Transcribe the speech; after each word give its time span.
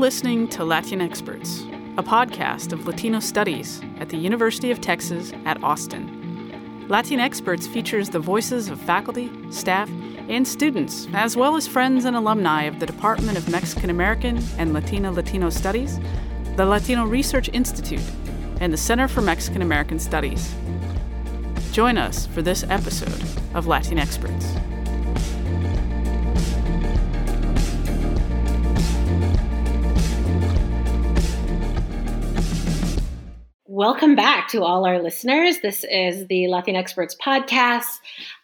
listening 0.00 0.48
to 0.48 0.60
LatinXperts, 0.62 1.98
a 1.98 2.02
podcast 2.02 2.72
of 2.72 2.86
Latino 2.86 3.20
studies 3.20 3.82
at 3.98 4.08
the 4.08 4.16
University 4.16 4.70
of 4.70 4.80
Texas 4.80 5.34
at 5.44 5.62
Austin. 5.62 6.86
LatinXperts 6.88 7.68
features 7.68 8.08
the 8.08 8.18
voices 8.18 8.70
of 8.70 8.80
faculty, 8.80 9.30
staff, 9.50 9.90
and 10.30 10.48
students, 10.48 11.06
as 11.12 11.36
well 11.36 11.54
as 11.54 11.68
friends 11.68 12.06
and 12.06 12.16
alumni 12.16 12.62
of 12.62 12.80
the 12.80 12.86
Department 12.86 13.36
of 13.36 13.50
Mexican 13.50 13.90
American 13.90 14.42
and 14.56 14.72
Latina 14.72 15.12
Latino 15.12 15.50
Studies, 15.50 16.00
the 16.56 16.64
Latino 16.64 17.04
Research 17.04 17.50
Institute, 17.52 18.00
and 18.58 18.72
the 18.72 18.78
Center 18.78 19.06
for 19.06 19.20
Mexican 19.20 19.60
American 19.60 19.98
Studies. 19.98 20.54
Join 21.72 21.98
us 21.98 22.26
for 22.26 22.40
this 22.40 22.64
episode 22.70 23.22
of 23.54 23.66
LatinXperts. 23.66 24.69
Welcome 33.80 34.14
back 34.14 34.48
to 34.48 34.62
all 34.62 34.84
our 34.84 35.00
listeners. 35.00 35.60
This 35.60 35.86
is 35.90 36.26
the 36.26 36.42
LatinXperts 36.50 37.16
podcast 37.16 37.86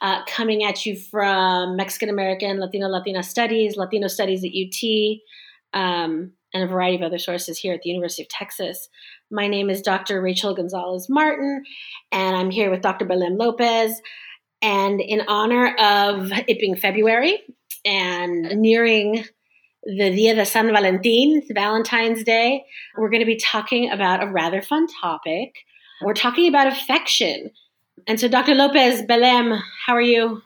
uh, 0.00 0.24
coming 0.24 0.64
at 0.64 0.86
you 0.86 0.96
from 0.96 1.76
Mexican 1.76 2.08
American, 2.08 2.58
Latino, 2.58 2.88
Latina 2.88 3.22
Studies, 3.22 3.76
Latino 3.76 4.06
Studies 4.06 4.44
at 4.44 4.52
UT, 4.56 5.78
um, 5.78 6.32
and 6.54 6.62
a 6.64 6.66
variety 6.66 6.96
of 6.96 7.02
other 7.02 7.18
sources 7.18 7.58
here 7.58 7.74
at 7.74 7.82
the 7.82 7.90
University 7.90 8.22
of 8.22 8.30
Texas. 8.30 8.88
My 9.30 9.46
name 9.46 9.68
is 9.68 9.82
Dr. 9.82 10.22
Rachel 10.22 10.54
Gonzalez 10.54 11.06
Martin, 11.10 11.64
and 12.10 12.34
I'm 12.34 12.50
here 12.50 12.70
with 12.70 12.80
Dr. 12.80 13.04
Belém 13.04 13.38
Lopez. 13.38 14.00
And 14.62 15.02
in 15.02 15.20
honor 15.28 15.76
of 15.78 16.32
it 16.48 16.58
being 16.58 16.76
February 16.76 17.40
and 17.84 18.58
nearing 18.62 19.26
the 19.86 20.10
Dia 20.10 20.34
de 20.34 20.44
San 20.44 20.66
Valentin, 20.72 21.42
Valentine's 21.50 22.24
Day, 22.24 22.64
we're 22.98 23.08
going 23.08 23.20
to 23.20 23.26
be 23.26 23.36
talking 23.36 23.90
about 23.90 24.22
a 24.22 24.26
rather 24.26 24.60
fun 24.60 24.86
topic. 25.00 25.54
We're 26.02 26.14
talking 26.14 26.48
about 26.48 26.66
affection. 26.66 27.50
And 28.06 28.20
so, 28.20 28.28
Dr. 28.28 28.54
Lopez 28.54 29.02
Belém, 29.02 29.60
how 29.86 29.94
are 29.94 30.00
you? 30.02 30.42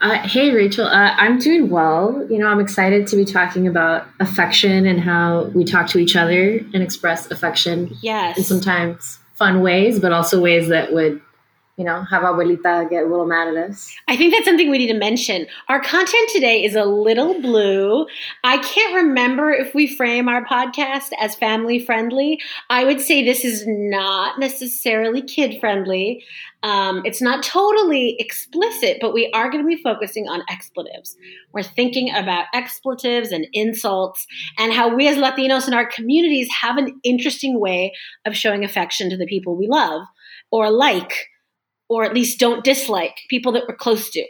Uh, 0.00 0.18
hey, 0.26 0.50
Rachel. 0.50 0.86
Uh, 0.86 1.14
I'm 1.16 1.38
doing 1.38 1.70
well. 1.70 2.26
You 2.28 2.38
know, 2.38 2.48
I'm 2.48 2.60
excited 2.60 3.06
to 3.08 3.16
be 3.16 3.24
talking 3.24 3.66
about 3.66 4.06
affection 4.20 4.86
and 4.86 5.00
how 5.00 5.44
we 5.54 5.64
talk 5.64 5.86
to 5.88 5.98
each 5.98 6.16
other 6.16 6.58
and 6.58 6.82
express 6.82 7.30
affection. 7.30 7.96
Yes. 8.02 8.38
In 8.38 8.44
sometimes 8.44 9.18
fun 9.34 9.62
ways, 9.62 10.00
but 10.00 10.12
also 10.12 10.40
ways 10.40 10.68
that 10.68 10.92
would 10.92 11.20
you 11.76 11.84
know, 11.84 12.04
have 12.04 12.22
abuelita 12.22 12.88
get 12.88 13.04
a 13.04 13.06
little 13.06 13.26
mad 13.26 13.48
at 13.48 13.70
us. 13.70 13.94
I 14.06 14.16
think 14.16 14.32
that's 14.32 14.44
something 14.44 14.70
we 14.70 14.78
need 14.78 14.92
to 14.92 14.98
mention. 14.98 15.46
Our 15.68 15.80
content 15.80 16.30
today 16.30 16.62
is 16.62 16.76
a 16.76 16.84
little 16.84 17.40
blue. 17.40 18.06
I 18.44 18.58
can't 18.58 18.94
remember 18.94 19.50
if 19.50 19.74
we 19.74 19.88
frame 19.88 20.28
our 20.28 20.44
podcast 20.44 21.08
as 21.18 21.34
family 21.34 21.80
friendly. 21.80 22.40
I 22.70 22.84
would 22.84 23.00
say 23.00 23.24
this 23.24 23.44
is 23.44 23.64
not 23.66 24.38
necessarily 24.38 25.20
kid 25.20 25.58
friendly. 25.58 26.24
Um, 26.62 27.02
it's 27.04 27.20
not 27.20 27.42
totally 27.42 28.16
explicit, 28.20 28.98
but 29.00 29.12
we 29.12 29.30
are 29.34 29.50
going 29.50 29.62
to 29.62 29.68
be 29.68 29.82
focusing 29.82 30.28
on 30.28 30.42
expletives. 30.48 31.16
We're 31.52 31.64
thinking 31.64 32.14
about 32.14 32.46
expletives 32.54 33.32
and 33.32 33.46
insults 33.52 34.26
and 34.58 34.72
how 34.72 34.94
we 34.94 35.08
as 35.08 35.16
Latinos 35.16 35.66
in 35.66 35.74
our 35.74 35.86
communities 35.86 36.48
have 36.62 36.78
an 36.78 37.00
interesting 37.02 37.58
way 37.60 37.92
of 38.24 38.36
showing 38.36 38.64
affection 38.64 39.10
to 39.10 39.16
the 39.16 39.26
people 39.26 39.56
we 39.56 39.66
love 39.66 40.02
or 40.50 40.70
like 40.70 41.26
or 41.88 42.04
at 42.04 42.14
least 42.14 42.38
don't 42.38 42.64
dislike 42.64 43.16
people 43.28 43.52
that 43.52 43.64
we're 43.68 43.76
close 43.76 44.10
to. 44.10 44.26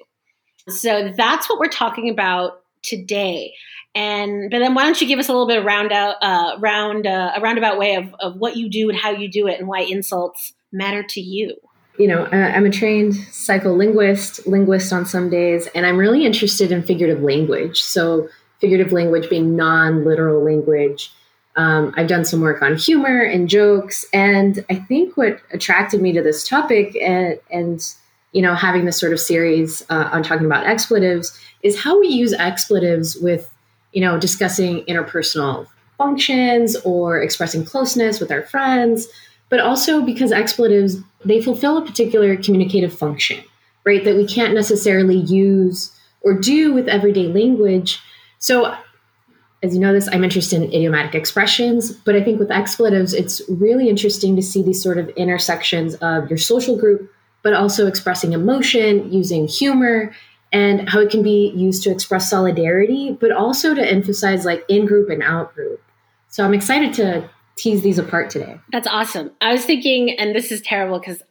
So 0.68 1.12
that's 1.16 1.48
what 1.48 1.58
we're 1.58 1.68
talking 1.68 2.08
about 2.08 2.62
today. 2.82 3.54
And 3.94 4.50
but 4.50 4.58
then 4.58 4.74
why 4.74 4.84
don't 4.84 5.00
you 5.00 5.06
give 5.06 5.18
us 5.18 5.28
a 5.28 5.32
little 5.32 5.46
bit 5.46 5.58
of 5.58 5.64
round 5.64 5.92
out, 5.92 6.16
uh, 6.20 6.56
round 6.58 7.06
uh, 7.06 7.32
a 7.36 7.40
roundabout 7.40 7.78
way 7.78 7.94
of, 7.94 8.14
of 8.18 8.36
what 8.36 8.56
you 8.56 8.68
do 8.68 8.88
and 8.88 8.98
how 8.98 9.10
you 9.10 9.28
do 9.28 9.46
it 9.46 9.58
and 9.58 9.68
why 9.68 9.80
insults 9.80 10.52
matter 10.72 11.04
to 11.10 11.20
you. 11.20 11.56
You 11.96 12.08
know, 12.08 12.24
uh, 12.24 12.34
I'm 12.36 12.66
a 12.66 12.70
trained 12.70 13.12
psycholinguist, 13.12 14.48
linguist 14.48 14.92
on 14.92 15.06
some 15.06 15.30
days, 15.30 15.68
and 15.76 15.86
I'm 15.86 15.96
really 15.96 16.26
interested 16.26 16.72
in 16.72 16.82
figurative 16.82 17.22
language. 17.22 17.80
So 17.82 18.28
figurative 18.60 18.92
language 18.92 19.30
being 19.30 19.54
non-literal 19.54 20.42
language 20.44 21.12
um, 21.56 21.94
I've 21.96 22.08
done 22.08 22.24
some 22.24 22.40
work 22.40 22.62
on 22.62 22.76
humor 22.76 23.20
and 23.20 23.48
jokes, 23.48 24.04
and 24.12 24.64
I 24.70 24.76
think 24.76 25.16
what 25.16 25.40
attracted 25.52 26.02
me 26.02 26.12
to 26.12 26.22
this 26.22 26.46
topic 26.46 26.96
and, 27.00 27.38
and 27.50 27.80
you 28.32 28.42
know 28.42 28.54
having 28.54 28.84
this 28.84 28.98
sort 28.98 29.12
of 29.12 29.20
series 29.20 29.82
uh, 29.88 30.08
on 30.12 30.22
talking 30.22 30.46
about 30.46 30.66
expletives 30.66 31.38
is 31.62 31.80
how 31.80 31.98
we 32.00 32.08
use 32.08 32.32
expletives 32.32 33.16
with 33.16 33.48
you 33.92 34.00
know 34.00 34.18
discussing 34.18 34.84
interpersonal 34.86 35.66
functions 35.96 36.76
or 36.84 37.20
expressing 37.20 37.64
closeness 37.64 38.18
with 38.18 38.32
our 38.32 38.42
friends, 38.42 39.06
but 39.48 39.60
also 39.60 40.02
because 40.02 40.32
expletives 40.32 40.96
they 41.24 41.40
fulfill 41.40 41.78
a 41.78 41.86
particular 41.86 42.36
communicative 42.36 42.96
function, 42.96 43.42
right? 43.84 44.04
That 44.04 44.16
we 44.16 44.26
can't 44.26 44.54
necessarily 44.54 45.18
use 45.18 45.92
or 46.22 46.34
do 46.34 46.72
with 46.72 46.88
everyday 46.88 47.28
language. 47.28 48.00
So 48.38 48.76
as 49.64 49.74
you 49.74 49.80
know 49.80 49.94
this, 49.94 50.08
I'm 50.12 50.22
interested 50.22 50.60
in 50.62 50.68
idiomatic 50.68 51.14
expressions, 51.14 51.90
but 51.90 52.14
I 52.14 52.22
think 52.22 52.38
with 52.38 52.50
expletives, 52.50 53.14
it's 53.14 53.40
really 53.48 53.88
interesting 53.88 54.36
to 54.36 54.42
see 54.42 54.62
these 54.62 54.82
sort 54.82 54.98
of 54.98 55.08
intersections 55.10 55.94
of 55.96 56.28
your 56.28 56.36
social 56.36 56.76
group, 56.76 57.10
but 57.42 57.54
also 57.54 57.86
expressing 57.86 58.34
emotion, 58.34 59.10
using 59.10 59.48
humor, 59.48 60.14
and 60.52 60.86
how 60.86 61.00
it 61.00 61.10
can 61.10 61.22
be 61.22 61.50
used 61.56 61.82
to 61.84 61.90
express 61.90 62.28
solidarity, 62.28 63.16
but 63.18 63.32
also 63.32 63.74
to 63.74 63.82
emphasize 63.82 64.44
like 64.44 64.62
in 64.68 64.84
group 64.84 65.08
and 65.08 65.22
out 65.22 65.54
group. 65.54 65.82
So 66.28 66.44
I'm 66.44 66.52
excited 66.52 66.92
to 66.94 67.30
tease 67.56 67.80
these 67.80 67.98
apart 67.98 68.28
today. 68.28 68.60
That's 68.70 68.86
awesome. 68.86 69.30
I 69.40 69.52
was 69.52 69.64
thinking, 69.64 70.10
and 70.10 70.34
this 70.34 70.52
is 70.52 70.60
terrible 70.60 70.98
because 70.98 71.22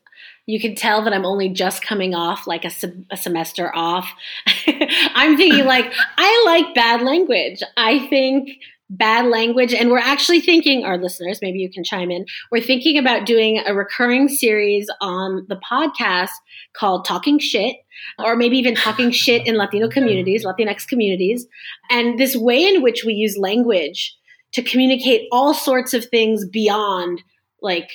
you 0.46 0.60
can 0.60 0.76
tell 0.76 1.04
that 1.04 1.14
I'm 1.14 1.26
only 1.26 1.50
just 1.50 1.84
coming 1.84 2.14
off 2.14 2.48
like 2.48 2.66
a, 2.66 2.72
a 3.12 3.18
semester 3.18 3.74
off. 3.74 4.10
I'm 4.68 5.38
thinking 5.38 5.66
like 5.66 5.92
I 6.18 6.44
like 6.46 6.76
bad 6.76 7.02
language. 7.02 7.62
I 7.78 8.08
think 8.08 8.50
bad 8.90 9.26
language 9.26 9.74
and 9.74 9.90
we're 9.90 9.98
actually 9.98 10.40
thinking 10.40 10.84
our 10.84 10.98
listeners 10.98 11.40
maybe 11.42 11.58
you 11.58 11.72
can 11.72 11.84
chime 11.84 12.12
in 12.12 12.26
we're 12.52 12.62
thinking 12.62 12.98
about 12.98 13.26
doing 13.26 13.60
a 13.66 13.74
recurring 13.74 14.28
series 14.28 14.88
on 15.02 15.46
the 15.50 15.56
podcast 15.56 16.30
called 16.74 17.04
talking 17.04 17.40
shit 17.40 17.78
or 18.20 18.36
maybe 18.36 18.58
even 18.58 18.76
talking 18.76 19.10
shit 19.10 19.48
in 19.48 19.56
latino 19.56 19.90
communities 19.90 20.46
latinx 20.46 20.86
communities 20.86 21.48
and 21.90 22.20
this 22.20 22.36
way 22.36 22.64
in 22.68 22.84
which 22.84 23.04
we 23.04 23.14
use 23.14 23.36
language 23.38 24.16
to 24.52 24.62
communicate 24.62 25.28
all 25.32 25.56
sorts 25.56 25.96
of 25.96 26.06
things 26.06 26.46
beyond 26.46 27.24
like 27.62 27.90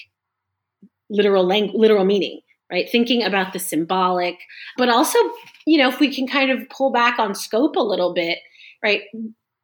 literal 1.10 1.44
lang- 1.44 1.72
literal 1.74 2.04
meaning 2.04 2.40
right? 2.70 2.88
Thinking 2.90 3.22
about 3.22 3.52
the 3.52 3.58
symbolic 3.58 4.36
but 4.76 4.88
also 4.88 5.18
you 5.66 5.78
know 5.78 5.88
if 5.88 6.00
we 6.00 6.14
can 6.14 6.26
kind 6.26 6.50
of 6.50 6.68
pull 6.68 6.90
back 6.90 7.18
on 7.18 7.34
scope 7.34 7.76
a 7.76 7.80
little 7.80 8.12
bit 8.12 8.38
right 8.82 9.02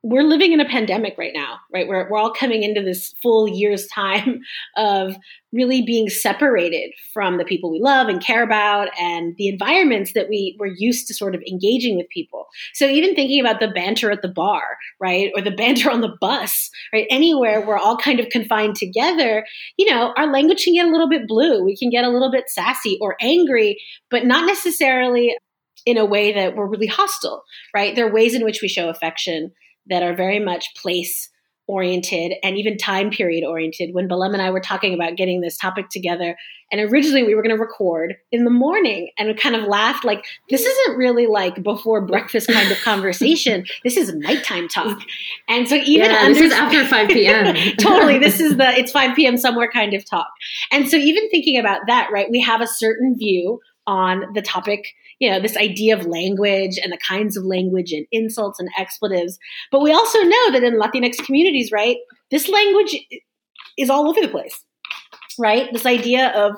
we're 0.04 0.22
living 0.22 0.52
in 0.52 0.60
a 0.60 0.68
pandemic 0.68 1.16
right 1.16 1.32
now, 1.34 1.56
right? 1.72 1.88
We're, 1.88 2.10
we're 2.10 2.18
all 2.18 2.30
coming 2.30 2.62
into 2.62 2.82
this 2.82 3.14
full 3.22 3.48
year's 3.48 3.86
time 3.94 4.40
of 4.76 5.16
really 5.50 5.80
being 5.80 6.10
separated 6.10 6.92
from 7.14 7.38
the 7.38 7.44
people 7.44 7.70
we 7.70 7.80
love 7.80 8.08
and 8.08 8.22
care 8.22 8.42
about 8.42 8.88
and 9.00 9.34
the 9.38 9.48
environments 9.48 10.12
that 10.12 10.28
we 10.28 10.56
were 10.60 10.68
used 10.76 11.06
to 11.06 11.14
sort 11.14 11.34
of 11.34 11.42
engaging 11.50 11.96
with 11.96 12.06
people. 12.10 12.46
So 12.74 12.86
even 12.86 13.14
thinking 13.14 13.40
about 13.40 13.60
the 13.60 13.68
banter 13.68 14.10
at 14.10 14.20
the 14.20 14.28
bar, 14.28 14.76
right? 15.00 15.32
Or 15.34 15.40
the 15.40 15.50
banter 15.56 15.90
on 15.90 16.02
the 16.02 16.14
bus, 16.20 16.70
right? 16.92 17.06
Anywhere 17.08 17.66
we're 17.66 17.78
all 17.78 17.96
kind 17.96 18.20
of 18.20 18.28
confined 18.28 18.76
together, 18.76 19.46
you 19.78 19.90
know, 19.90 20.12
our 20.18 20.30
language 20.30 20.64
can 20.64 20.74
get 20.74 20.86
a 20.86 20.90
little 20.90 21.08
bit 21.08 21.26
blue. 21.26 21.64
We 21.64 21.78
can 21.78 21.88
get 21.88 22.04
a 22.04 22.10
little 22.10 22.30
bit 22.30 22.50
sassy 22.50 22.98
or 23.00 23.16
angry, 23.22 23.78
but 24.10 24.26
not 24.26 24.44
necessarily 24.44 25.34
in 25.86 25.96
a 25.96 26.04
way 26.04 26.32
that 26.32 26.56
we're 26.56 26.68
really 26.68 26.86
hostile, 26.86 27.42
right? 27.74 27.94
There 27.94 28.06
are 28.06 28.12
ways 28.12 28.34
in 28.34 28.44
which 28.44 28.60
we 28.60 28.68
show 28.68 28.90
affection 28.90 29.52
that 29.88 30.02
are 30.02 30.14
very 30.14 30.38
much 30.38 30.74
place 30.74 31.30
oriented 31.66 32.34
and 32.42 32.58
even 32.58 32.76
time 32.76 33.10
period 33.10 33.44
oriented. 33.44 33.94
When 33.94 34.08
Belém 34.08 34.32
and 34.32 34.42
I 34.42 34.50
were 34.50 34.60
talking 34.60 34.92
about 34.92 35.16
getting 35.16 35.40
this 35.40 35.56
topic 35.56 35.88
together, 35.88 36.36
and 36.70 36.80
originally 36.92 37.22
we 37.22 37.34
were 37.34 37.42
going 37.42 37.56
to 37.56 37.60
record 37.60 38.14
in 38.30 38.44
the 38.44 38.50
morning, 38.50 39.10
and 39.18 39.28
we 39.28 39.34
kind 39.34 39.54
of 39.54 39.64
laughed 39.64 40.04
like, 40.04 40.24
this 40.50 40.62
isn't 40.62 40.96
really 40.96 41.26
like 41.26 41.62
before 41.62 42.04
breakfast 42.04 42.48
kind 42.48 42.70
of 42.70 42.78
conversation. 42.82 43.64
this 43.84 43.96
is 43.96 44.14
nighttime 44.14 44.68
talk. 44.68 45.00
And 45.48 45.68
so 45.68 45.76
even 45.76 46.10
yeah, 46.10 46.18
under- 46.18 46.34
this 46.34 46.42
is 46.42 46.52
after 46.52 46.84
5 46.84 47.08
p.m. 47.08 47.76
totally. 47.78 48.18
This 48.18 48.40
is 48.40 48.56
the 48.56 48.68
it's 48.78 48.92
5 48.92 49.16
p.m. 49.16 49.38
somewhere 49.38 49.70
kind 49.70 49.94
of 49.94 50.04
talk. 50.04 50.28
And 50.70 50.88
so 50.88 50.96
even 50.96 51.30
thinking 51.30 51.58
about 51.58 51.82
that, 51.86 52.10
right, 52.12 52.30
we 52.30 52.40
have 52.40 52.60
a 52.60 52.66
certain 52.66 53.16
view 53.16 53.60
on 53.86 54.24
the 54.34 54.42
topic 54.42 54.86
you 55.18 55.30
know 55.30 55.40
this 55.40 55.56
idea 55.56 55.96
of 55.96 56.06
language 56.06 56.78
and 56.82 56.92
the 56.92 56.98
kinds 57.06 57.36
of 57.36 57.44
language 57.44 57.92
and 57.92 58.06
insults 58.12 58.58
and 58.58 58.68
expletives 58.78 59.38
but 59.70 59.82
we 59.82 59.92
also 59.92 60.20
know 60.22 60.50
that 60.52 60.62
in 60.62 60.80
latinx 60.80 61.16
communities 61.24 61.70
right 61.72 61.98
this 62.30 62.48
language 62.48 62.96
is 63.76 63.90
all 63.90 64.08
over 64.08 64.20
the 64.20 64.28
place 64.28 64.64
right 65.38 65.72
this 65.72 65.86
idea 65.86 66.28
of 66.30 66.56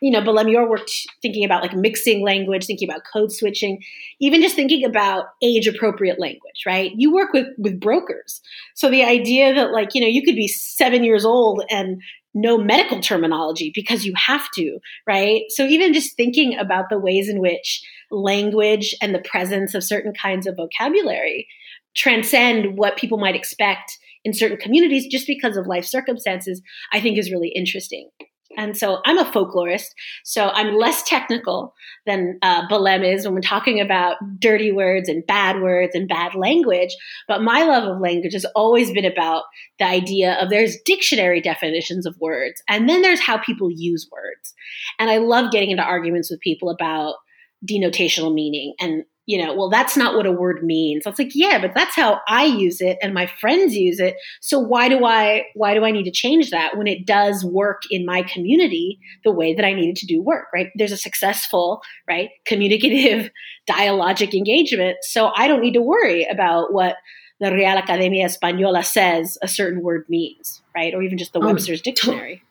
you 0.00 0.10
know, 0.10 0.20
Belém, 0.20 0.50
your 0.50 0.68
work 0.68 0.88
thinking 1.22 1.44
about 1.44 1.62
like 1.62 1.74
mixing 1.74 2.22
language, 2.22 2.66
thinking 2.66 2.88
about 2.88 3.02
code 3.10 3.32
switching, 3.32 3.82
even 4.20 4.42
just 4.42 4.54
thinking 4.54 4.84
about 4.84 5.26
age 5.42 5.66
appropriate 5.66 6.20
language, 6.20 6.64
right? 6.66 6.92
You 6.96 7.12
work 7.12 7.32
with 7.32 7.46
with 7.58 7.80
brokers. 7.80 8.40
So 8.74 8.90
the 8.90 9.04
idea 9.04 9.54
that 9.54 9.72
like, 9.72 9.94
you 9.94 10.00
know, 10.00 10.06
you 10.06 10.22
could 10.22 10.36
be 10.36 10.48
7 10.48 11.04
years 11.04 11.24
old 11.24 11.62
and 11.70 12.00
know 12.36 12.58
medical 12.58 13.00
terminology 13.00 13.72
because 13.74 14.04
you 14.04 14.12
have 14.14 14.48
to, 14.54 14.78
right? 15.06 15.42
So 15.48 15.64
even 15.66 15.92
just 15.92 16.16
thinking 16.16 16.56
about 16.56 16.90
the 16.90 16.98
ways 16.98 17.28
in 17.28 17.40
which 17.40 17.82
language 18.10 18.94
and 19.00 19.14
the 19.14 19.24
presence 19.28 19.74
of 19.74 19.82
certain 19.82 20.12
kinds 20.12 20.46
of 20.46 20.56
vocabulary 20.56 21.48
transcend 21.96 22.76
what 22.76 22.98
people 22.98 23.18
might 23.18 23.34
expect 23.34 23.98
in 24.22 24.34
certain 24.34 24.58
communities 24.58 25.06
just 25.10 25.26
because 25.26 25.56
of 25.56 25.66
life 25.66 25.84
circumstances, 25.84 26.60
I 26.92 27.00
think 27.00 27.18
is 27.18 27.32
really 27.32 27.52
interesting. 27.54 28.10
And 28.56 28.76
so 28.76 29.00
I'm 29.04 29.18
a 29.18 29.24
folklorist, 29.24 29.88
so 30.24 30.48
I'm 30.48 30.76
less 30.76 31.02
technical 31.02 31.74
than 32.06 32.38
uh, 32.42 32.66
Belém 32.68 33.04
is 33.04 33.24
when 33.24 33.34
we're 33.34 33.40
talking 33.40 33.80
about 33.80 34.16
dirty 34.38 34.72
words 34.72 35.08
and 35.08 35.26
bad 35.26 35.60
words 35.60 35.94
and 35.94 36.08
bad 36.08 36.34
language. 36.34 36.94
But 37.28 37.42
my 37.42 37.64
love 37.64 37.84
of 37.84 38.00
language 38.00 38.32
has 38.32 38.46
always 38.54 38.92
been 38.92 39.04
about 39.04 39.44
the 39.78 39.86
idea 39.86 40.34
of 40.40 40.48
there's 40.48 40.78
dictionary 40.84 41.40
definitions 41.40 42.06
of 42.06 42.16
words, 42.20 42.62
and 42.68 42.88
then 42.88 43.02
there's 43.02 43.20
how 43.20 43.38
people 43.38 43.70
use 43.70 44.08
words. 44.12 44.54
And 44.98 45.10
I 45.10 45.18
love 45.18 45.50
getting 45.50 45.70
into 45.70 45.82
arguments 45.82 46.30
with 46.30 46.40
people 46.40 46.70
about 46.70 47.16
denotational 47.64 48.32
meaning 48.32 48.74
and 48.80 49.04
you 49.26 49.44
know, 49.44 49.54
well, 49.54 49.68
that's 49.68 49.96
not 49.96 50.14
what 50.14 50.24
a 50.24 50.30
word 50.30 50.62
means. 50.62 51.04
I 51.04 51.10
was 51.10 51.18
like, 51.18 51.32
yeah, 51.34 51.60
but 51.60 51.74
that's 51.74 51.96
how 51.96 52.20
I 52.28 52.44
use 52.44 52.80
it 52.80 52.96
and 53.02 53.12
my 53.12 53.26
friends 53.26 53.74
use 53.74 53.98
it. 53.98 54.14
So 54.40 54.60
why 54.60 54.88
do 54.88 55.04
I 55.04 55.46
why 55.54 55.74
do 55.74 55.84
I 55.84 55.90
need 55.90 56.04
to 56.04 56.12
change 56.12 56.50
that 56.50 56.76
when 56.78 56.86
it 56.86 57.04
does 57.04 57.44
work 57.44 57.82
in 57.90 58.06
my 58.06 58.22
community 58.22 59.00
the 59.24 59.32
way 59.32 59.52
that 59.52 59.64
I 59.64 59.74
needed 59.74 59.96
to 59.96 60.06
do 60.06 60.22
work, 60.22 60.46
right? 60.54 60.68
There's 60.76 60.92
a 60.92 60.96
successful, 60.96 61.82
right, 62.08 62.30
communicative 62.46 63.30
dialogic 63.68 64.32
engagement. 64.32 64.98
So 65.02 65.32
I 65.34 65.48
don't 65.48 65.60
need 65.60 65.74
to 65.74 65.82
worry 65.82 66.24
about 66.24 66.72
what 66.72 66.96
the 67.40 67.52
Real 67.52 67.76
Academia 67.76 68.26
Española 68.26 68.84
says 68.84 69.36
a 69.42 69.48
certain 69.48 69.82
word 69.82 70.06
means, 70.08 70.62
right? 70.74 70.94
Or 70.94 71.02
even 71.02 71.18
just 71.18 71.32
the 71.32 71.40
um, 71.40 71.46
Webster's 71.46 71.82
Dictionary. 71.82 72.42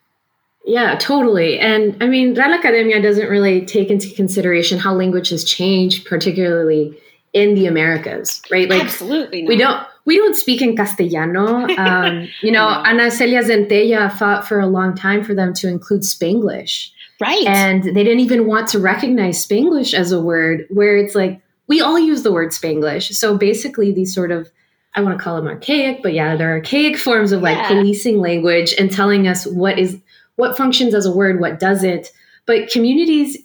Yeah, 0.66 0.96
totally. 0.96 1.60
And 1.60 1.96
I 2.02 2.08
mean, 2.08 2.34
Real 2.34 2.54
Academia 2.54 3.02
doesn't 3.02 3.30
really 3.30 3.66
take 3.66 3.90
into 3.90 4.10
consideration 4.14 4.80
how 4.80 4.94
language 4.96 5.30
has 5.30 5.44
changed, 5.44 6.06
particularly 6.06 6.98
in 7.34 7.54
the 7.54 7.68
Americas, 7.68 8.42
right? 8.50 8.68
Like, 8.68 8.84
absolutely, 8.84 9.44
not. 9.44 9.48
we 9.50 9.58
don't 9.58 9.88
we 10.06 10.18
don't 10.18 10.36
speak 10.36 10.62
in 10.62 10.76
Castellano. 10.76 11.68
Um, 11.78 12.28
you 12.42 12.52
know, 12.52 12.68
no. 12.70 12.82
Ana 12.84 13.12
Celia 13.12 13.44
Zentella 13.44 14.12
fought 14.12 14.48
for 14.48 14.60
a 14.60 14.66
long 14.66 14.96
time 14.96 15.24
for 15.24 15.36
them 15.36 15.54
to 15.56 15.68
include 15.68 16.02
Spanglish, 16.02 16.90
right? 17.20 17.46
And 17.46 17.84
they 17.84 18.04
didn't 18.04 18.22
even 18.22 18.48
want 18.48 18.70
to 18.70 18.80
recognize 18.80 19.46
Spanglish 19.46 19.94
as 19.94 20.12
a 20.12 20.22
word, 20.22 20.66
where 20.70 20.98
it's 20.98 21.14
like 21.14 21.42
we 21.68 21.82
all 21.82 22.00
use 22.00 22.24
the 22.24 22.32
word 22.32 22.50
Spanglish. 22.50 23.14
So 23.14 23.38
basically, 23.38 23.92
these 23.92 24.16
sort 24.16 24.32
of 24.32 24.50
I 24.96 25.02
want 25.02 25.18
to 25.18 25.24
call 25.24 25.36
them 25.36 25.48
archaic, 25.48 26.02
but 26.02 26.14
yeah, 26.14 26.38
they're 26.38 26.54
archaic 26.54 26.98
forms 26.98 27.34
of 27.34 27.42
like 27.42 27.58
yeah. 27.58 27.68
policing 27.68 28.20
language 28.20 28.74
and 28.80 28.90
telling 28.90 29.28
us 29.28 29.46
what 29.46 29.78
is 29.78 30.00
what 30.36 30.58
functions 30.58 30.94
as 30.94 31.06
a 31.06 31.12
word, 31.12 31.40
what 31.40 31.60
doesn't. 31.60 32.12
But 32.46 32.70
communities, 32.70 33.38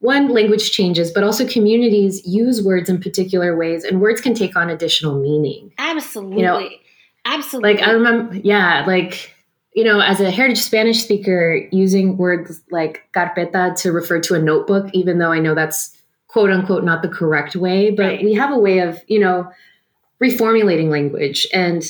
one, 0.00 0.28
language 0.28 0.70
changes, 0.70 1.10
but 1.10 1.24
also 1.24 1.46
communities 1.46 2.26
use 2.26 2.62
words 2.62 2.88
in 2.88 3.00
particular 3.00 3.56
ways, 3.56 3.84
and 3.84 4.00
words 4.00 4.20
can 4.20 4.34
take 4.34 4.56
on 4.56 4.70
additional 4.70 5.20
meaning. 5.20 5.72
Absolutely. 5.78 6.38
You 6.38 6.42
know, 6.42 6.68
Absolutely. 7.24 7.74
Like 7.74 7.82
I 7.82 7.90
remember, 7.92 8.36
yeah, 8.36 8.84
like 8.86 9.34
you 9.74 9.84
know, 9.84 10.00
as 10.00 10.20
a 10.20 10.30
heritage 10.30 10.58
Spanish 10.58 11.02
speaker, 11.02 11.68
using 11.70 12.16
words 12.16 12.62
like 12.70 13.06
carpeta 13.14 13.76
to 13.82 13.92
refer 13.92 14.18
to 14.20 14.34
a 14.34 14.38
notebook, 14.38 14.88
even 14.92 15.18
though 15.18 15.30
I 15.30 15.38
know 15.38 15.54
that's 15.54 15.96
quote 16.26 16.50
unquote 16.50 16.84
not 16.84 17.02
the 17.02 17.08
correct 17.08 17.54
way, 17.54 17.90
but 17.90 18.02
right. 18.02 18.24
we 18.24 18.34
have 18.34 18.50
a 18.50 18.58
way 18.58 18.80
of, 18.80 19.00
you 19.08 19.20
know, 19.20 19.50
reformulating 20.22 20.88
language. 20.88 21.46
And 21.52 21.84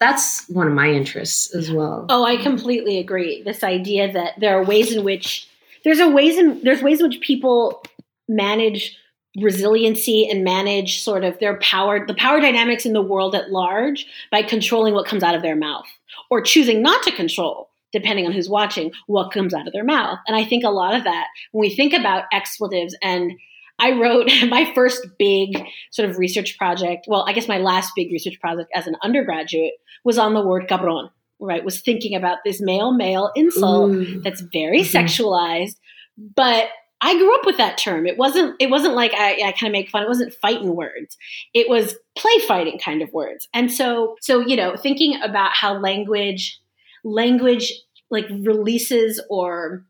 that's 0.00 0.48
one 0.48 0.66
of 0.66 0.72
my 0.72 0.90
interests 0.90 1.54
as 1.54 1.70
well. 1.70 2.06
Oh, 2.08 2.24
I 2.24 2.36
completely 2.36 2.98
agree. 2.98 3.42
This 3.42 3.64
idea 3.64 4.12
that 4.12 4.34
there 4.38 4.56
are 4.58 4.64
ways 4.64 4.94
in 4.94 5.02
which 5.04 5.48
there's 5.84 6.00
a 6.00 6.08
ways 6.08 6.36
in 6.36 6.62
there's 6.62 6.82
ways 6.82 7.00
in 7.00 7.08
which 7.08 7.20
people 7.20 7.82
manage 8.28 8.96
resiliency 9.40 10.28
and 10.28 10.44
manage 10.44 11.02
sort 11.02 11.24
of 11.24 11.38
their 11.38 11.58
power 11.58 12.06
the 12.06 12.14
power 12.14 12.40
dynamics 12.40 12.84
in 12.84 12.92
the 12.92 13.02
world 13.02 13.34
at 13.34 13.50
large 13.50 14.06
by 14.30 14.42
controlling 14.42 14.94
what 14.94 15.06
comes 15.06 15.22
out 15.22 15.34
of 15.34 15.42
their 15.42 15.56
mouth 15.56 15.86
or 16.30 16.40
choosing 16.40 16.82
not 16.82 17.02
to 17.02 17.12
control 17.12 17.68
depending 17.92 18.26
on 18.26 18.32
who's 18.32 18.48
watching 18.48 18.90
what 19.06 19.32
comes 19.32 19.54
out 19.54 19.66
of 19.66 19.72
their 19.72 19.84
mouth 19.84 20.18
and 20.26 20.36
i 20.36 20.44
think 20.44 20.64
a 20.64 20.70
lot 20.70 20.94
of 20.94 21.04
that 21.04 21.26
when 21.52 21.60
we 21.60 21.74
think 21.74 21.92
about 21.92 22.24
expletives 22.32 22.96
and 23.02 23.32
I 23.78 23.92
wrote 23.92 24.28
my 24.48 24.70
first 24.74 25.06
big 25.18 25.64
sort 25.90 26.10
of 26.10 26.18
research 26.18 26.58
project. 26.58 27.06
Well, 27.08 27.24
I 27.28 27.32
guess 27.32 27.48
my 27.48 27.58
last 27.58 27.92
big 27.94 28.10
research 28.10 28.40
project 28.40 28.70
as 28.74 28.86
an 28.86 28.96
undergraduate 29.02 29.74
was 30.04 30.18
on 30.18 30.34
the 30.34 30.46
word 30.46 30.68
cabron, 30.68 31.10
right? 31.40 31.64
Was 31.64 31.80
thinking 31.80 32.14
about 32.14 32.38
this 32.44 32.60
male 32.60 32.92
male 32.92 33.30
insult 33.34 33.90
Ooh. 33.90 34.20
that's 34.20 34.40
very 34.40 34.80
mm-hmm. 34.80 34.96
sexualized. 34.96 35.76
But 36.16 36.68
I 37.00 37.16
grew 37.16 37.34
up 37.34 37.46
with 37.46 37.58
that 37.58 37.78
term. 37.78 38.06
It 38.06 38.18
wasn't 38.18 38.56
it 38.58 38.70
wasn't 38.70 38.94
like 38.94 39.12
I, 39.14 39.34
I 39.46 39.52
kind 39.52 39.66
of 39.68 39.72
make 39.72 39.88
fun. 39.88 40.02
It 40.02 40.08
wasn't 40.08 40.34
fighting 40.34 40.74
words. 40.74 41.16
It 41.54 41.68
was 41.68 41.96
play 42.16 42.38
fighting 42.46 42.78
kind 42.78 43.02
of 43.02 43.12
words. 43.12 43.48
And 43.54 43.70
so 43.72 44.16
so 44.20 44.40
you 44.40 44.56
know, 44.56 44.76
thinking 44.76 45.20
about 45.22 45.52
how 45.54 45.78
language 45.78 46.60
language 47.04 47.72
like 48.10 48.26
releases 48.30 49.22
or 49.30 49.84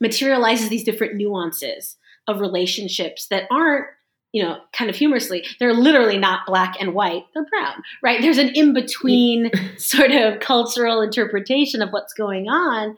materializes 0.00 0.68
these 0.68 0.84
different 0.84 1.16
nuances 1.16 1.96
of 2.28 2.40
relationships 2.40 3.26
that 3.28 3.44
aren't 3.50 3.86
you 4.32 4.42
know, 4.42 4.58
kind 4.72 4.88
of 4.88 4.96
humorously, 4.96 5.44
they're 5.60 5.74
literally 5.74 6.16
not 6.16 6.46
black 6.46 6.76
and 6.80 6.94
white, 6.94 7.24
they're 7.34 7.44
brown, 7.44 7.82
right? 8.02 8.22
There's 8.22 8.38
an 8.38 8.48
in 8.54 8.72
between 8.72 9.50
sort 9.76 10.10
of 10.10 10.40
cultural 10.40 11.02
interpretation 11.02 11.82
of 11.82 11.90
what's 11.90 12.14
going 12.14 12.48
on. 12.48 12.96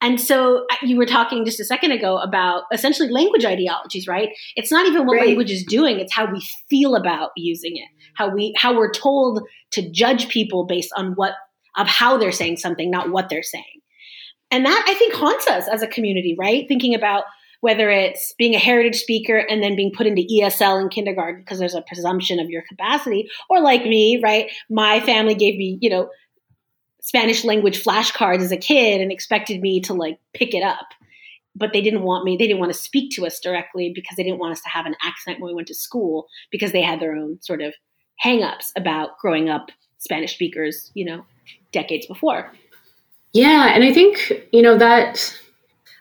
And 0.00 0.20
so 0.20 0.64
uh, 0.70 0.76
you 0.82 0.96
were 0.96 1.06
talking 1.06 1.44
just 1.44 1.58
a 1.58 1.64
second 1.64 1.90
ago 1.90 2.18
about 2.18 2.64
essentially 2.72 3.08
language 3.08 3.44
ideologies, 3.44 4.06
right? 4.06 4.28
It's 4.54 4.70
not 4.70 4.86
even 4.86 5.06
what 5.06 5.16
right. 5.16 5.26
language 5.26 5.50
is 5.50 5.64
doing, 5.64 5.98
it's 5.98 6.14
how 6.14 6.30
we 6.30 6.40
feel 6.70 6.94
about 6.94 7.30
using 7.36 7.76
it, 7.76 7.88
how 8.14 8.28
we 8.28 8.54
how 8.56 8.76
we're 8.76 8.92
told 8.92 9.42
to 9.72 9.90
judge 9.90 10.28
people 10.28 10.66
based 10.66 10.92
on 10.96 11.12
what 11.12 11.32
of 11.76 11.88
how 11.88 12.16
they're 12.16 12.32
saying 12.32 12.58
something, 12.58 12.90
not 12.90 13.10
what 13.10 13.28
they're 13.28 13.42
saying. 13.42 13.64
And 14.50 14.64
that 14.64 14.84
I 14.88 14.94
think 14.94 15.14
haunts 15.14 15.48
us 15.48 15.66
as 15.68 15.82
a 15.82 15.88
community, 15.88 16.36
right? 16.38 16.66
Thinking 16.68 16.94
about 16.94 17.24
whether 17.60 17.90
it's 17.90 18.34
being 18.38 18.54
a 18.54 18.58
heritage 18.58 18.96
speaker 18.96 19.36
and 19.36 19.62
then 19.62 19.76
being 19.76 19.92
put 19.94 20.06
into 20.06 20.22
ESL 20.22 20.80
in 20.80 20.88
kindergarten 20.88 21.40
because 21.40 21.58
there's 21.58 21.74
a 21.74 21.82
presumption 21.82 22.38
of 22.38 22.50
your 22.50 22.62
capacity, 22.68 23.28
or 23.48 23.60
like 23.60 23.82
me, 23.82 24.20
right? 24.22 24.50
My 24.70 25.00
family 25.00 25.34
gave 25.34 25.56
me, 25.56 25.78
you 25.80 25.90
know, 25.90 26.10
Spanish 27.00 27.44
language 27.44 27.84
flashcards 27.84 28.40
as 28.40 28.50
a 28.50 28.56
kid 28.56 29.00
and 29.00 29.12
expected 29.12 29.60
me 29.60 29.80
to 29.80 29.94
like 29.94 30.18
pick 30.34 30.54
it 30.54 30.62
up. 30.62 30.86
But 31.54 31.72
they 31.72 31.80
didn't 31.80 32.02
want 32.02 32.24
me, 32.24 32.36
they 32.36 32.46
didn't 32.46 32.60
want 32.60 32.72
to 32.72 32.78
speak 32.78 33.12
to 33.12 33.26
us 33.26 33.40
directly 33.40 33.92
because 33.94 34.16
they 34.16 34.22
didn't 34.22 34.40
want 34.40 34.52
us 34.52 34.60
to 34.62 34.68
have 34.68 34.84
an 34.86 34.96
accent 35.02 35.40
when 35.40 35.48
we 35.48 35.54
went 35.54 35.68
to 35.68 35.74
school 35.74 36.26
because 36.50 36.72
they 36.72 36.82
had 36.82 37.00
their 37.00 37.14
own 37.14 37.38
sort 37.40 37.62
of 37.62 37.72
hangups 38.22 38.72
about 38.76 39.18
growing 39.18 39.48
up 39.48 39.70
Spanish 39.98 40.34
speakers, 40.34 40.90
you 40.94 41.04
know, 41.04 41.24
decades 41.72 42.06
before. 42.06 42.52
Yeah. 43.32 43.72
And 43.74 43.84
I 43.84 43.92
think, 43.92 44.32
you 44.52 44.62
know, 44.62 44.76
that 44.76 45.38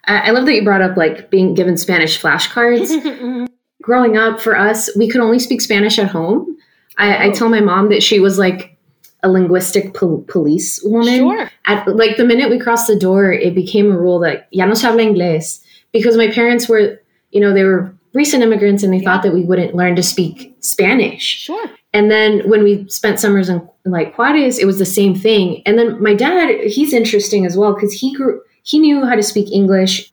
I 0.08 0.32
love 0.32 0.46
that 0.46 0.54
you 0.54 0.64
brought 0.64 0.82
up 0.82 0.98
like 0.98 1.30
being 1.30 1.54
given 1.54 1.78
Spanish 1.78 2.22
flashcards. 2.22 2.90
Mm-hmm. 3.06 3.46
Growing 3.82 4.18
up 4.18 4.42
for 4.42 4.58
us, 4.58 4.90
we 4.98 5.08
could 5.08 5.22
only 5.22 5.38
speak 5.38 5.62
Spanish 5.62 6.00
at 6.00 6.08
home. 6.08 6.58
I, 6.98 7.16
oh. 7.16 7.28
I 7.28 7.30
tell 7.30 7.50
my 7.50 7.60
mom 7.60 7.90
that 7.90 8.02
she 8.02 8.20
was 8.20 8.40
like 8.40 8.76
a 9.22 9.30
linguistic 9.30 9.94
pol- 9.94 10.26
police 10.28 10.82
woman. 10.84 11.20
Sure. 11.20 11.52
At 11.66 11.88
like 11.96 12.18
the 12.18 12.26
minute 12.26 12.50
we 12.50 12.60
crossed 12.60 12.88
the 12.88 12.98
door, 12.98 13.32
it 13.32 13.54
became 13.54 13.92
a 13.92 13.98
rule 13.98 14.20
that 14.20 14.48
ya 14.52 14.66
no 14.66 14.74
se 14.74 14.88
habla 14.88 15.04
inglés 15.04 15.62
because 15.92 16.18
my 16.18 16.32
parents 16.32 16.68
were, 16.68 17.00
you 17.32 17.40
know, 17.40 17.54
they 17.54 17.64
were 17.64 17.94
recent 18.14 18.44
immigrants 18.44 18.82
and 18.82 18.92
they 18.92 18.98
yeah. 18.98 19.04
thought 19.04 19.24
that 19.24 19.34
we 19.34 19.44
wouldn't 19.44 19.76
learn 19.76 19.96
to 19.96 20.04
speak 20.04 20.56
Spanish. 20.62 21.24
Sure. 21.24 21.70
And 21.94 22.10
then 22.10 22.48
when 22.50 22.64
we 22.64 22.88
spent 22.90 23.20
summers 23.20 23.50
in 23.50 23.68
like 23.86 24.18
Juarez, 24.18 24.58
it 24.58 24.66
was 24.66 24.80
the 24.80 24.86
same 24.86 25.16
thing. 25.16 25.62
And 25.66 25.78
then 25.78 26.02
my 26.02 26.14
dad, 26.14 26.60
he's 26.62 26.94
interesting 26.94 27.46
as 27.46 27.56
well 27.56 27.74
because 27.74 27.94
he 27.94 28.14
grew 28.14 28.42
he 28.66 28.80
knew 28.80 29.06
how 29.06 29.16
to 29.16 29.24
speak 29.24 29.52
English 29.52 30.12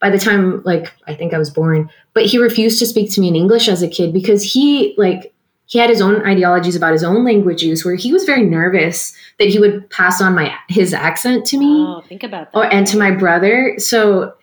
by 0.00 0.10
the 0.10 0.18
time 0.18 0.62
like 0.64 0.92
I 1.08 1.14
think 1.14 1.34
I 1.34 1.38
was 1.38 1.50
born, 1.50 1.90
but 2.14 2.26
he 2.26 2.38
refused 2.38 2.78
to 2.78 2.86
speak 2.86 3.10
to 3.12 3.20
me 3.20 3.28
in 3.28 3.36
English 3.36 3.68
as 3.68 3.82
a 3.82 3.88
kid 3.88 4.12
because 4.12 4.42
he 4.42 4.94
like 4.96 5.32
he 5.64 5.78
had 5.78 5.90
his 5.90 6.00
own 6.00 6.24
ideologies 6.24 6.76
about 6.76 6.92
his 6.92 7.02
own 7.02 7.24
language 7.24 7.62
use 7.62 7.84
where 7.84 7.96
he 7.96 8.12
was 8.12 8.24
very 8.24 8.44
nervous 8.44 9.16
that 9.38 9.48
he 9.48 9.58
would 9.58 9.88
pass 9.90 10.20
on 10.20 10.34
my 10.34 10.54
his 10.68 10.94
accent 10.94 11.46
to 11.46 11.58
me. 11.58 11.84
Oh, 11.86 12.02
think 12.06 12.22
about 12.22 12.52
that. 12.52 12.58
Or, 12.58 12.72
and 12.72 12.86
to 12.88 12.98
my 12.98 13.10
brother. 13.10 13.74
So 13.78 14.34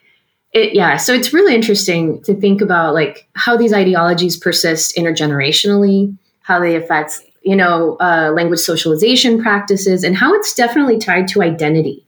it, 0.52 0.74
yeah, 0.76 0.98
so 0.98 1.14
it's 1.14 1.34
really 1.34 1.56
interesting 1.56 2.22
to 2.24 2.36
think 2.36 2.62
about 2.62 2.94
like 2.94 3.28
how 3.34 3.56
these 3.56 3.74
ideologies 3.74 4.38
persist 4.38 4.96
intergenerationally, 4.96 6.16
how 6.42 6.60
they 6.60 6.76
affect 6.76 7.22
you 7.44 7.56
know 7.56 7.98
uh, 7.98 8.32
language 8.36 8.60
socialization 8.60 9.42
practices, 9.42 10.04
and 10.04 10.18
how 10.18 10.34
it's 10.34 10.56
definitely 10.56 10.98
tied 10.98 11.28
to 11.28 11.44
identity 11.44 12.04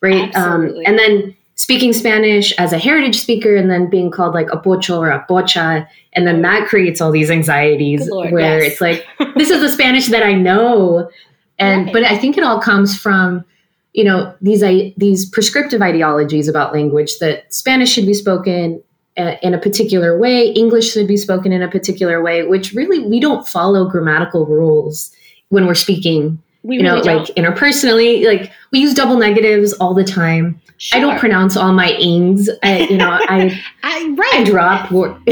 right? 0.00 0.34
Um, 0.34 0.74
and 0.86 0.98
then 0.98 1.36
speaking 1.60 1.92
Spanish 1.92 2.52
as 2.52 2.72
a 2.72 2.78
heritage 2.78 3.20
speaker 3.20 3.54
and 3.54 3.70
then 3.70 3.90
being 3.90 4.10
called 4.10 4.32
like 4.32 4.50
a 4.50 4.56
pocho 4.56 4.98
or 4.98 5.10
a 5.10 5.26
pocha. 5.28 5.86
And 6.14 6.26
then 6.26 6.40
that 6.40 6.66
creates 6.68 7.02
all 7.02 7.12
these 7.12 7.30
anxieties 7.30 8.08
Lord, 8.08 8.32
where 8.32 8.62
yes. 8.62 8.72
it's 8.72 8.80
like, 8.80 9.06
this 9.36 9.50
is 9.50 9.60
the 9.60 9.68
Spanish 9.68 10.08
that 10.08 10.22
I 10.22 10.32
know. 10.32 11.10
And, 11.58 11.84
Right. 11.84 11.92
but 11.92 12.04
I 12.04 12.16
think 12.16 12.38
it 12.38 12.44
all 12.44 12.62
comes 12.62 12.98
from, 12.98 13.44
you 13.92 14.04
know, 14.04 14.34
these, 14.40 14.62
I, 14.62 14.94
these 14.96 15.28
prescriptive 15.28 15.82
ideologies 15.82 16.48
about 16.48 16.72
language 16.72 17.18
that 17.18 17.52
Spanish 17.52 17.92
should 17.92 18.06
be 18.06 18.14
spoken 18.14 18.82
uh, 19.18 19.34
in 19.42 19.52
a 19.52 19.58
particular 19.58 20.18
way, 20.18 20.48
English 20.52 20.90
should 20.90 21.06
be 21.06 21.18
spoken 21.18 21.52
in 21.52 21.60
a 21.60 21.68
particular 21.68 22.22
way, 22.22 22.42
which 22.42 22.72
really 22.72 23.00
we 23.00 23.20
don't 23.20 23.46
follow 23.46 23.86
grammatical 23.86 24.46
rules 24.46 25.14
when 25.50 25.66
we're 25.66 25.74
speaking 25.74 26.42
We 26.62 26.76
you 26.76 26.82
know, 26.82 26.96
really 26.96 27.14
like 27.14 27.26
interpersonally, 27.36 28.24
like 28.26 28.50
we 28.70 28.80
use 28.80 28.94
double 28.94 29.16
negatives 29.16 29.72
all 29.74 29.94
the 29.94 30.04
time. 30.04 30.60
Sure. 30.78 30.98
I 30.98 31.00
don't 31.00 31.18
pronounce 31.18 31.56
all 31.56 31.72
my 31.72 31.90
ings. 31.92 32.48
I, 32.62 32.80
you 32.80 32.96
know, 32.98 33.08
I 33.10 33.24
I, 33.28 33.62
I 33.82 34.14
right. 34.16 34.46
drop. 34.46 34.90
wor- 34.90 35.18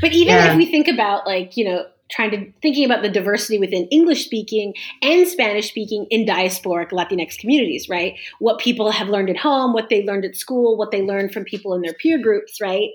But 0.00 0.12
even 0.12 0.34
Yeah. 0.34 0.52
if 0.52 0.56
we 0.56 0.66
think 0.66 0.86
about 0.88 1.26
like, 1.26 1.56
you 1.56 1.64
know, 1.64 1.84
trying 2.10 2.30
to 2.30 2.50
thinking 2.62 2.84
about 2.86 3.02
the 3.02 3.08
diversity 3.10 3.58
within 3.58 3.86
English 3.88 4.24
speaking 4.24 4.72
and 5.02 5.26
Spanish 5.28 5.68
speaking 5.68 6.06
in 6.10 6.24
diasporic 6.24 6.90
Latinx 6.90 7.36
communities, 7.36 7.88
right? 7.88 8.14
What 8.38 8.58
people 8.60 8.90
have 8.92 9.08
learned 9.08 9.28
at 9.28 9.36
home, 9.36 9.72
what 9.74 9.88
they 9.90 10.04
learned 10.04 10.24
at 10.24 10.34
school, 10.36 10.78
what 10.78 10.90
they 10.90 11.02
learned 11.02 11.32
from 11.32 11.44
people 11.44 11.74
in 11.74 11.82
their 11.82 11.92
peer 11.94 12.16
groups, 12.18 12.60
right? 12.62 12.88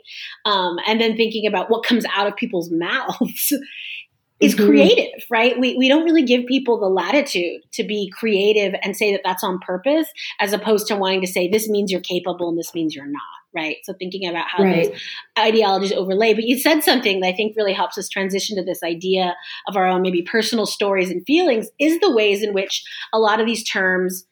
Um, 0.46 0.78
and 0.88 1.00
then 1.00 1.16
thinking 1.16 1.46
about 1.46 1.70
what 1.70 1.84
comes 1.86 2.06
out 2.16 2.26
of 2.26 2.36
people's 2.36 2.72
mouths 2.72 3.54
is 4.40 4.56
Mhm. 4.56 4.66
creative, 4.66 5.26
right? 5.30 5.60
We, 5.60 5.78
we 5.78 5.88
don't 5.88 6.04
really 6.04 6.24
give 6.24 6.46
people 6.46 6.80
the 6.80 6.90
latitude 6.90 7.62
to 7.74 7.84
be 7.84 8.12
creative 8.14 8.74
and 8.82 8.96
say 8.96 9.12
that 9.12 9.22
that's 9.24 9.44
on 9.44 9.60
purpose, 9.60 10.08
as 10.40 10.54
opposed 10.54 10.88
to 10.88 10.96
wanting 10.96 11.22
to 11.22 11.28
say 11.28 11.48
this 11.48 11.70
means 11.70 11.92
you're 11.92 12.02
capable 12.02 12.50
and 12.50 12.58
this 12.58 12.74
means 12.74 12.96
you're 12.96 13.06
not, 13.06 13.22
right? 13.56 13.78
So 13.84 13.94
thinking 13.94 14.28
about 14.28 14.48
how 14.50 14.64
those 14.64 15.00
ideologies 15.40 15.94
overlay. 15.94 16.34
But 16.34 16.44
you 16.44 16.58
said 16.60 16.82
something 16.82 17.22
that 17.22 17.28
I 17.28 17.34
think 17.34 17.56
really 17.56 17.74
helps 17.74 17.98
us 17.98 18.10
transition 18.10 18.58
to 18.58 18.64
this 18.64 18.84
idea 18.84 19.36
of 19.68 19.78
our 19.78 19.88
own 19.88 20.02
maybe 20.02 20.24
personal 20.24 20.66
stories 20.66 21.10
and 21.10 21.24
feelings 21.26 21.70
is 21.80 22.00
the 22.00 22.12
ways 22.12 22.44
in 22.44 22.54
which 22.54 22.84
a 23.14 23.20
lot 23.20 23.40
of 23.40 23.46
these 23.46 23.64
terms, 23.64 24.26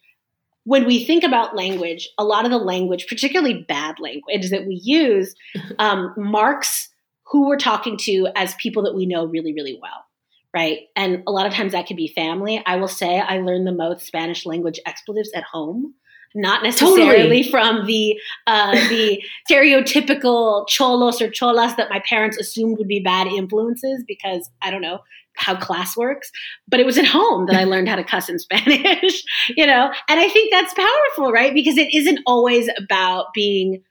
when 0.64 0.86
we 0.86 1.06
think 1.06 1.24
about 1.24 1.56
language, 1.56 2.10
a 2.18 2.24
lot 2.26 2.46
of 2.46 2.52
the 2.52 2.58
language, 2.58 3.08
particularly 3.08 3.66
bad 3.68 3.96
language 4.00 4.50
that 4.50 4.68
we 4.68 4.80
use, 4.84 5.34
um, 5.80 6.14
marks 6.18 6.90
who 7.32 7.48
we're 7.48 7.58
talking 7.58 7.98
to 7.98 8.28
as 8.36 8.54
people 8.56 8.84
that 8.84 8.96
we 8.96 9.06
know 9.06 9.26
really, 9.26 9.54
really 9.54 9.80
well. 9.82 10.06
Right. 10.54 10.82
And 10.98 11.24
a 11.28 11.32
lot 11.32 11.46
of 11.46 11.54
times 11.54 11.72
that 11.72 11.88
could 11.88 11.96
be 11.96 12.10
family. 12.10 12.62
I 12.66 12.76
will 12.76 12.90
say 12.90 13.20
I 13.20 13.38
learned 13.40 13.66
the 13.66 13.72
most 13.72 14.06
Spanish 14.06 14.46
language 14.46 14.80
expletives 14.86 15.32
at 15.34 15.44
home. 15.44 15.96
Not 16.34 16.64
necessarily 16.64 17.44
Totally. 17.44 17.44
from 17.44 17.86
the 17.88 18.18
uh, 18.48 18.72
the 18.88 19.22
stereotypical 19.50 20.66
cholos 20.68 21.22
or 21.22 21.30
cholas 21.30 21.76
that 21.76 21.90
my 21.90 22.02
parents 22.08 22.38
assumed 22.38 22.78
would 22.78 22.88
be 22.88 23.02
bad 23.02 23.28
influences 23.28 24.04
because 24.08 24.50
I 24.62 24.72
don't 24.72 24.82
know 24.82 25.00
how 25.36 25.56
class 25.56 25.98
works, 25.98 26.32
but 26.68 26.80
it 26.80 26.86
was 26.86 26.98
at 26.98 27.06
home 27.06 27.48
that 27.48 27.56
I 27.56 27.64
learned 27.64 27.90
how 27.90 27.96
to 27.96 28.04
cuss 28.04 28.30
in 28.30 28.40
Spanish, 28.40 29.24
you 29.56 29.66
know? 29.66 29.92
And 30.08 30.20
I 30.20 30.28
think 30.30 30.52
that's 30.52 30.74
powerful, 30.74 31.32
right? 31.32 31.54
Because 31.54 31.78
it 31.78 31.94
isn't 31.94 32.20
always 32.26 32.70
about 32.78 33.34
being 33.34 33.84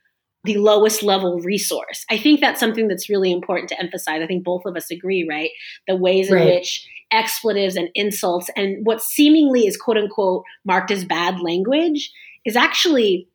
the 0.45 0.57
lowest 0.57 1.03
level 1.03 1.39
resource. 1.41 2.05
I 2.11 2.17
think 2.19 2.41
that's 2.41 2.61
something 2.61 2.89
that's 2.89 3.11
really 3.11 3.31
important 3.31 3.69
to 3.71 3.79
emphasize. 3.79 4.23
I 4.23 4.27
think 4.27 4.45
both 4.45 4.65
of 4.65 4.77
us 4.77 4.91
agree, 4.91 5.27
right? 5.29 5.51
The 5.87 5.97
ways 5.97 6.31
in 6.31 6.45
which 6.45 6.89
expletives 7.11 7.77
and 7.77 7.89
insults 7.95 8.49
and 8.57 8.87
what 8.87 9.03
seemingly 9.03 9.67
is 9.67 9.77
quote 9.77 9.97
unquote 9.97 10.45
marked 10.65 10.91
as 10.91 11.05
bad 11.05 11.41
language 11.41 12.13
is 12.45 12.57
actually 12.57 13.29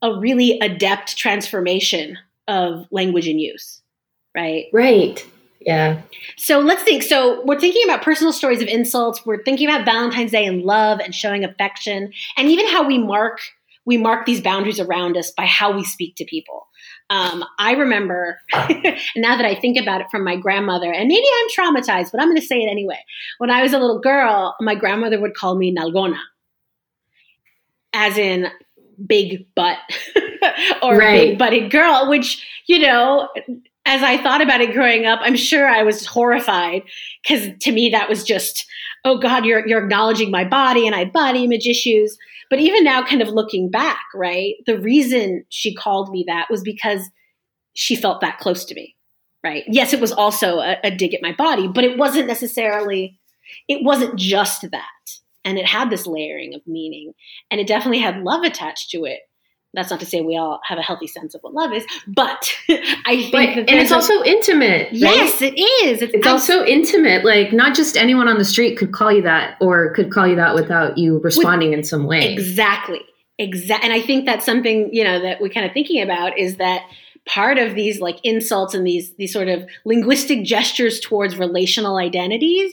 a 0.00 0.18
really 0.18 0.58
adept 0.60 1.16
transformation 1.16 2.16
of 2.48 2.86
language 2.90 3.28
and 3.28 3.40
use, 3.40 3.82
right? 4.34 4.66
Right. 4.72 5.24
Yeah. 5.60 6.02
So 6.36 6.58
let's 6.58 6.82
think. 6.82 7.02
So 7.02 7.42
we're 7.44 7.60
thinking 7.60 7.84
about 7.84 8.02
personal 8.02 8.32
stories 8.32 8.62
of 8.62 8.68
insults. 8.68 9.24
We're 9.24 9.42
thinking 9.44 9.68
about 9.68 9.84
Valentine's 9.84 10.32
Day 10.32 10.44
and 10.44 10.62
love 10.62 10.98
and 10.98 11.14
showing 11.14 11.44
affection, 11.44 12.12
and 12.36 12.48
even 12.48 12.66
how 12.66 12.86
we 12.86 12.98
mark 12.98 13.40
we 13.84 13.96
mark 13.96 14.26
these 14.26 14.40
boundaries 14.40 14.80
around 14.80 15.16
us 15.16 15.30
by 15.30 15.46
how 15.46 15.72
we 15.74 15.84
speak 15.84 16.16
to 16.16 16.24
people. 16.24 16.66
Um, 17.10 17.44
I 17.58 17.72
remember, 17.72 18.38
now 19.16 19.36
that 19.36 19.44
I 19.44 19.54
think 19.54 19.78
about 19.78 20.00
it 20.00 20.06
from 20.10 20.24
my 20.24 20.36
grandmother, 20.36 20.90
and 20.92 21.08
maybe 21.08 21.26
I'm 21.26 21.48
traumatized, 21.74 22.10
but 22.12 22.20
I'm 22.20 22.28
going 22.28 22.40
to 22.40 22.46
say 22.46 22.60
it 22.62 22.70
anyway. 22.70 22.98
When 23.38 23.50
I 23.50 23.62
was 23.62 23.72
a 23.72 23.78
little 23.78 24.00
girl, 24.00 24.56
my 24.60 24.74
grandmother 24.74 25.20
would 25.20 25.34
call 25.34 25.56
me 25.56 25.74
Nalgona, 25.74 26.18
as 27.92 28.16
in 28.16 28.46
big 29.06 29.46
butt 29.54 29.78
or 30.82 30.96
Right. 30.96 31.30
big 31.30 31.38
butted 31.38 31.70
girl, 31.70 32.08
which, 32.08 32.46
you 32.66 32.78
know, 32.78 33.28
as 33.84 34.02
I 34.02 34.22
thought 34.22 34.40
about 34.40 34.60
it 34.60 34.72
growing 34.72 35.06
up, 35.06 35.20
I'm 35.22 35.36
sure 35.36 35.66
I 35.66 35.82
was 35.82 36.06
horrified 36.06 36.82
because 37.22 37.48
to 37.62 37.72
me 37.72 37.90
that 37.90 38.08
was 38.08 38.22
just, 38.24 38.64
oh 39.04 39.18
God, 39.18 39.44
you're 39.44 39.66
you're 39.66 39.82
acknowledging 39.82 40.30
my 40.30 40.44
body 40.44 40.86
and 40.86 40.94
I 40.94 41.00
had 41.00 41.12
body 41.12 41.44
image 41.44 41.66
issues. 41.66 42.16
But 42.52 42.60
even 42.60 42.84
now, 42.84 43.02
kind 43.02 43.22
of 43.22 43.28
looking 43.30 43.70
back, 43.70 44.04
right, 44.14 44.56
the 44.66 44.78
reason 44.78 45.46
she 45.48 45.74
called 45.74 46.10
me 46.10 46.22
that 46.26 46.48
was 46.50 46.60
because 46.60 47.08
she 47.72 47.96
felt 47.96 48.20
that 48.20 48.36
close 48.36 48.66
to 48.66 48.74
me, 48.74 48.94
right? 49.42 49.64
Yes, 49.68 49.94
it 49.94 50.02
was 50.02 50.12
also 50.12 50.58
a, 50.58 50.76
a 50.84 50.90
dig 50.90 51.14
at 51.14 51.22
my 51.22 51.32
body, 51.32 51.66
but 51.66 51.82
it 51.82 51.96
wasn't 51.96 52.26
necessarily, 52.26 53.18
it 53.68 53.82
wasn't 53.82 54.16
just 54.16 54.70
that. 54.70 54.82
And 55.46 55.56
it 55.56 55.64
had 55.64 55.88
this 55.88 56.06
layering 56.06 56.52
of 56.52 56.60
meaning, 56.66 57.14
and 57.50 57.58
it 57.58 57.66
definitely 57.66 58.00
had 58.00 58.22
love 58.22 58.42
attached 58.42 58.90
to 58.90 59.06
it. 59.06 59.20
That's 59.74 59.90
not 59.90 60.00
to 60.00 60.06
say 60.06 60.20
we 60.20 60.36
all 60.36 60.60
have 60.64 60.78
a 60.78 60.82
healthy 60.82 61.06
sense 61.06 61.34
of 61.34 61.40
what 61.42 61.54
love 61.54 61.72
is, 61.72 61.84
but 62.06 62.54
I 62.68 63.28
think 63.30 63.54
that 63.54 63.70
and 63.70 63.80
it's 63.80 63.90
a- 63.90 63.94
also 63.94 64.22
intimate. 64.22 64.88
right? 64.88 64.92
yes, 64.92 65.40
it 65.40 65.54
is. 65.58 66.02
It's 66.02 66.26
also 66.26 66.64
intimate. 66.64 67.24
Like 67.24 67.52
not 67.52 67.74
just 67.74 67.96
anyone 67.96 68.28
on 68.28 68.38
the 68.38 68.44
street 68.44 68.76
could 68.76 68.92
call 68.92 69.10
you 69.10 69.22
that 69.22 69.56
or 69.60 69.94
could 69.94 70.12
call 70.12 70.26
you 70.26 70.36
that 70.36 70.54
without 70.54 70.98
you 70.98 71.18
responding 71.20 71.72
in 71.72 71.84
some 71.84 72.06
way. 72.06 72.32
Exactly. 72.32 73.00
Exactly. 73.38 73.88
And 73.90 73.98
I 73.98 74.04
think 74.04 74.26
that's 74.26 74.44
something, 74.44 74.90
you 74.92 75.04
know, 75.04 75.22
that 75.22 75.40
we're 75.40 75.48
kind 75.48 75.64
of 75.66 75.72
thinking 75.72 76.02
about 76.02 76.38
is 76.38 76.56
that 76.56 76.82
part 77.26 77.56
of 77.56 77.74
these 77.74 78.00
like 78.00 78.18
insults 78.24 78.74
and 78.74 78.86
these 78.86 79.14
these 79.14 79.32
sort 79.32 79.48
of 79.48 79.64
linguistic 79.84 80.44
gestures 80.44 81.00
towards 81.00 81.36
relational 81.36 81.96
identities 81.96 82.72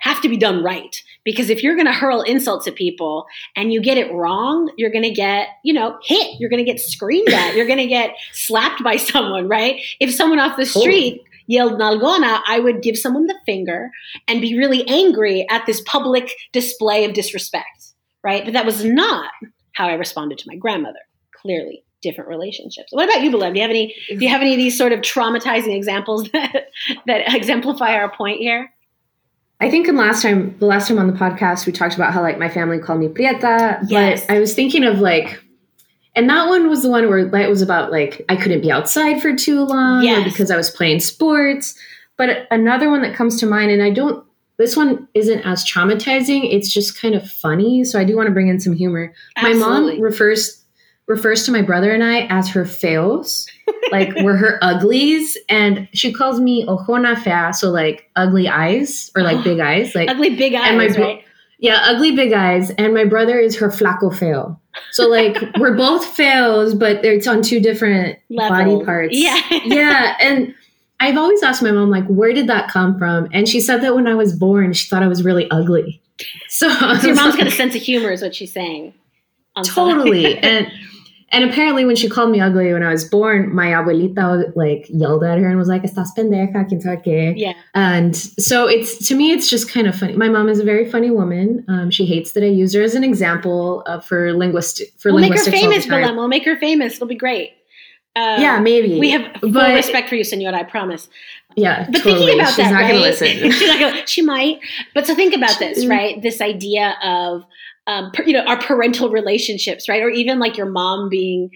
have 0.00 0.20
to 0.22 0.28
be 0.28 0.36
done 0.36 0.62
right. 0.62 0.96
Because 1.24 1.50
if 1.50 1.62
you're 1.62 1.74
going 1.74 1.86
to 1.86 1.92
hurl 1.92 2.22
insults 2.22 2.66
at 2.66 2.74
people 2.74 3.26
and 3.56 3.72
you 3.72 3.80
get 3.80 3.98
it 3.98 4.12
wrong 4.12 4.70
you're 4.76 4.90
going 4.90 5.04
to 5.04 5.10
get 5.10 5.48
you 5.64 5.72
know 5.72 5.98
hit. 6.04 6.40
You're 6.40 6.50
going 6.50 6.64
to 6.64 6.70
get 6.70 6.80
screamed 6.80 7.28
at. 7.30 7.54
You're 7.54 7.66
going 7.66 7.78
to 7.78 7.86
get 7.86 8.14
slapped 8.32 8.82
by 8.82 8.96
someone 9.12 9.48
right? 9.48 9.80
If 10.00 10.14
someone 10.14 10.38
off 10.38 10.56
the 10.56 10.66
street 10.66 11.22
yelled 11.48 11.72
nalgona 11.72 12.40
i 12.46 12.60
would 12.60 12.82
give 12.82 12.96
someone 12.96 13.26
the 13.26 13.34
finger 13.44 13.90
and 14.28 14.40
be 14.40 14.56
really 14.56 14.86
angry 14.88 15.44
at 15.50 15.66
this 15.66 15.80
public 15.80 16.30
display 16.52 17.04
of 17.04 17.14
disrespect 17.14 17.82
right? 18.22 18.44
But 18.44 18.54
that 18.54 18.66
was 18.66 18.84
not 18.84 19.30
how 19.72 19.88
i 19.88 19.94
responded 19.94 20.38
to 20.38 20.44
my 20.46 20.56
grandmother. 20.56 20.98
Clearly 21.34 21.84
different 22.02 22.28
relationships. 22.28 22.88
What 22.90 23.08
about 23.08 23.22
you 23.22 23.30
Belém? 23.30 23.52
do 23.52 23.58
you 23.58 23.62
have 23.62 23.70
any 23.70 23.94
do 24.08 24.24
you 24.24 24.28
have 24.28 24.40
any 24.40 24.52
of 24.52 24.58
these 24.58 24.76
sort 24.76 24.92
of 24.92 25.00
traumatizing 25.00 25.76
examples 25.76 26.28
that 26.32 26.66
that 27.06 27.34
exemplify 27.34 27.94
our 27.94 28.14
point 28.14 28.38
here 28.38 28.71
I 29.62 29.70
think 29.70 29.86
in 29.86 29.96
last 29.96 30.22
time, 30.22 30.56
the 30.58 30.66
last 30.66 30.88
time 30.88 30.98
on 30.98 31.06
the 31.06 31.12
podcast, 31.12 31.66
we 31.66 31.72
talked 31.72 31.94
about 31.94 32.12
how 32.12 32.20
like 32.20 32.36
my 32.38 32.48
family 32.48 32.78
called 32.80 32.98
me 32.98 33.06
Prieta. 33.08 33.78
Yes. 33.88 34.26
But 34.26 34.34
I 34.34 34.40
was 34.40 34.54
thinking 34.54 34.82
of 34.84 34.98
like, 34.98 35.40
and 36.16 36.28
that 36.28 36.48
one 36.48 36.68
was 36.68 36.82
the 36.82 36.90
one 36.90 37.08
where 37.08 37.18
it 37.18 37.48
was 37.48 37.62
about 37.62 37.92
like 37.92 38.24
I 38.28 38.34
couldn't 38.36 38.60
be 38.60 38.72
outside 38.72 39.22
for 39.22 39.34
too 39.36 39.64
long, 39.64 40.02
Yes. 40.02 40.24
because 40.24 40.50
I 40.50 40.56
was 40.56 40.68
playing 40.68 40.98
sports. 41.00 41.74
But 42.16 42.48
another 42.50 42.90
one 42.90 43.02
that 43.02 43.14
comes 43.14 43.38
to 43.40 43.46
mind, 43.46 43.70
and 43.70 43.82
I 43.82 43.90
don't. 43.90 44.24
This 44.58 44.76
one 44.76 45.08
isn't 45.14 45.40
as 45.46 45.64
traumatizing. 45.64 46.52
It's 46.52 46.72
just 46.72 47.00
kind 47.00 47.14
of 47.14 47.28
funny. 47.30 47.84
So 47.84 47.98
I 47.98 48.04
do 48.04 48.16
want 48.16 48.26
to 48.26 48.32
bring 48.32 48.48
in 48.48 48.60
some 48.60 48.74
humor. 48.74 49.14
My 49.40 49.54
mom 49.54 50.00
refers 50.00 50.62
refers 51.06 51.44
to 51.46 51.52
my 51.52 51.62
brother 51.62 51.92
and 51.92 52.02
I 52.02 52.26
as 52.30 52.48
her 52.50 52.64
feos, 52.64 53.46
like 53.90 54.14
we're 54.22 54.36
her 54.36 54.58
uglies, 54.62 55.36
and 55.48 55.88
she 55.92 56.12
calls 56.12 56.40
me 56.40 56.64
ojona 56.66 57.16
fea, 57.16 57.52
so 57.52 57.70
like 57.70 58.10
ugly 58.16 58.48
eyes 58.48 59.10
or 59.16 59.22
like 59.22 59.42
big 59.44 59.60
eyes, 59.60 59.94
like 59.94 60.08
ugly 60.08 60.36
big 60.36 60.54
eyes 60.54 60.68
and 60.68 60.78
my 60.78 60.88
bro- 60.88 61.04
right 61.04 61.24
yeah, 61.58 61.78
ugly 61.84 62.10
big 62.16 62.32
eyes. 62.32 62.70
And 62.70 62.92
my 62.92 63.04
brother 63.04 63.38
is 63.38 63.56
her 63.58 63.68
flaco 63.68 64.12
feo. 64.12 64.58
So 64.90 65.06
like 65.08 65.36
we're 65.58 65.76
both 65.76 66.04
feos, 66.16 66.76
but 66.78 67.04
it's 67.04 67.28
on 67.28 67.40
two 67.42 67.60
different 67.60 68.18
body 68.30 68.84
parts. 68.84 69.14
Yeah. 69.16 69.40
yeah, 69.64 70.16
and. 70.20 70.54
I've 71.00 71.16
always 71.16 71.42
asked 71.42 71.64
my 71.64 71.72
mom, 71.72 71.90
like, 71.90 72.06
where 72.06 72.32
did 72.32 72.46
that 72.46 72.70
come 72.70 72.96
from? 72.96 73.28
And 73.32 73.48
she 73.48 73.60
said 73.60 73.78
that 73.82 73.96
when 73.96 74.06
I 74.06 74.14
was 74.14 74.36
born, 74.38 74.72
she 74.72 74.86
thought 74.86 75.02
I 75.02 75.08
was 75.08 75.24
really 75.24 75.50
ugly. 75.50 76.00
So, 76.48 76.68
So 76.70 77.08
your 77.08 77.16
mom's 77.16 77.34
like- 77.34 77.38
got 77.38 77.46
a 77.48 77.50
sense 77.50 77.74
of 77.74 77.82
humor, 77.82 78.12
is 78.12 78.22
what 78.22 78.36
she's 78.36 78.52
saying. 78.52 78.94
totally 79.64 80.38
and 80.38 80.70
and 81.32 81.44
apparently, 81.44 81.84
when 81.84 81.96
she 81.96 82.08
called 82.08 82.30
me 82.30 82.40
ugly 82.40 82.72
when 82.72 82.82
I 82.82 82.90
was 82.92 83.04
born, 83.08 83.54
my 83.54 83.68
abuelita 83.68 84.54
like 84.54 84.86
yelled 84.90 85.24
at 85.24 85.38
her 85.38 85.48
and 85.48 85.58
was 85.58 85.68
like, 85.68 85.82
"Estás 85.82 86.08
pendeja, 86.16 86.52
quién 86.68 86.80
sabe 86.82 87.02
qué." 87.04 87.34
Yeah. 87.36 87.54
And 87.74 88.14
so 88.14 88.66
it's 88.68 89.08
to 89.08 89.14
me, 89.16 89.32
it's 89.32 89.48
just 89.50 89.70
kind 89.70 89.86
of 89.86 89.94
funny. 89.96 90.14
My 90.14 90.28
mom 90.28 90.48
is 90.48 90.58
a 90.60 90.64
very 90.64 90.88
funny 90.90 91.10
woman. 91.10 91.64
Um, 91.68 91.90
she 91.90 92.04
hates 92.06 92.32
that 92.32 92.42
I 92.44 92.46
use 92.48 92.74
her 92.74 92.82
as 92.82 92.94
an 92.94 93.02
example 93.04 93.82
uh, 93.86 94.00
for 94.00 94.32
linguistic 94.34 94.92
for 94.98 95.10
We'll 95.12 95.20
make 95.22 95.32
her 95.32 95.36
linguistics. 95.38 95.62
all 95.64 95.68
the 95.70 95.80
famous. 95.80 95.86
Belem. 95.86 96.16
We'll 96.16 96.28
make 96.28 96.44
her 96.44 96.56
famous. 96.56 96.94
It'll 96.96 97.06
be 97.08 97.14
great. 97.16 97.50
Uh, 98.14 98.36
Yeah, 98.40 98.60
maybe 98.60 98.98
We 99.00 99.10
have 99.10 99.22
full 99.40 99.52
But- 99.52 99.74
respect 99.74 100.08
for 100.10 100.16
you, 100.16 100.24
Senora. 100.24 100.54
I 100.58 100.64
promise. 100.64 101.08
Yeah, 101.56 101.86
But 101.90 101.98
totally. 102.02 102.18
thinking 102.26 102.40
about 102.40 102.48
She's 102.48 102.56
that, 102.58 102.72
not 102.72 102.80
right? 102.82 102.92
to 102.92 102.98
listen. 103.00 103.28
She's 103.52 103.68
not 103.68 103.78
gonna, 103.80 104.06
she 104.06 104.22
might. 104.22 104.60
But 104.94 105.06
so 105.06 105.14
think 105.14 105.34
about 105.34 105.58
this, 105.58 105.84
right? 105.86 106.20
This 106.22 106.40
idea 106.42 106.94
of, 107.02 107.44
um, 107.86 108.10
per- 108.12 108.24
you 108.24 108.32
know, 108.32 108.44
our 108.44 108.60
parental 108.60 109.10
relationships, 109.10 109.88
right? 109.88 110.02
Or 110.02 110.10
even 110.10 110.38
like 110.38 110.56
your 110.56 110.70
mom 110.70 111.08
being 111.08 111.50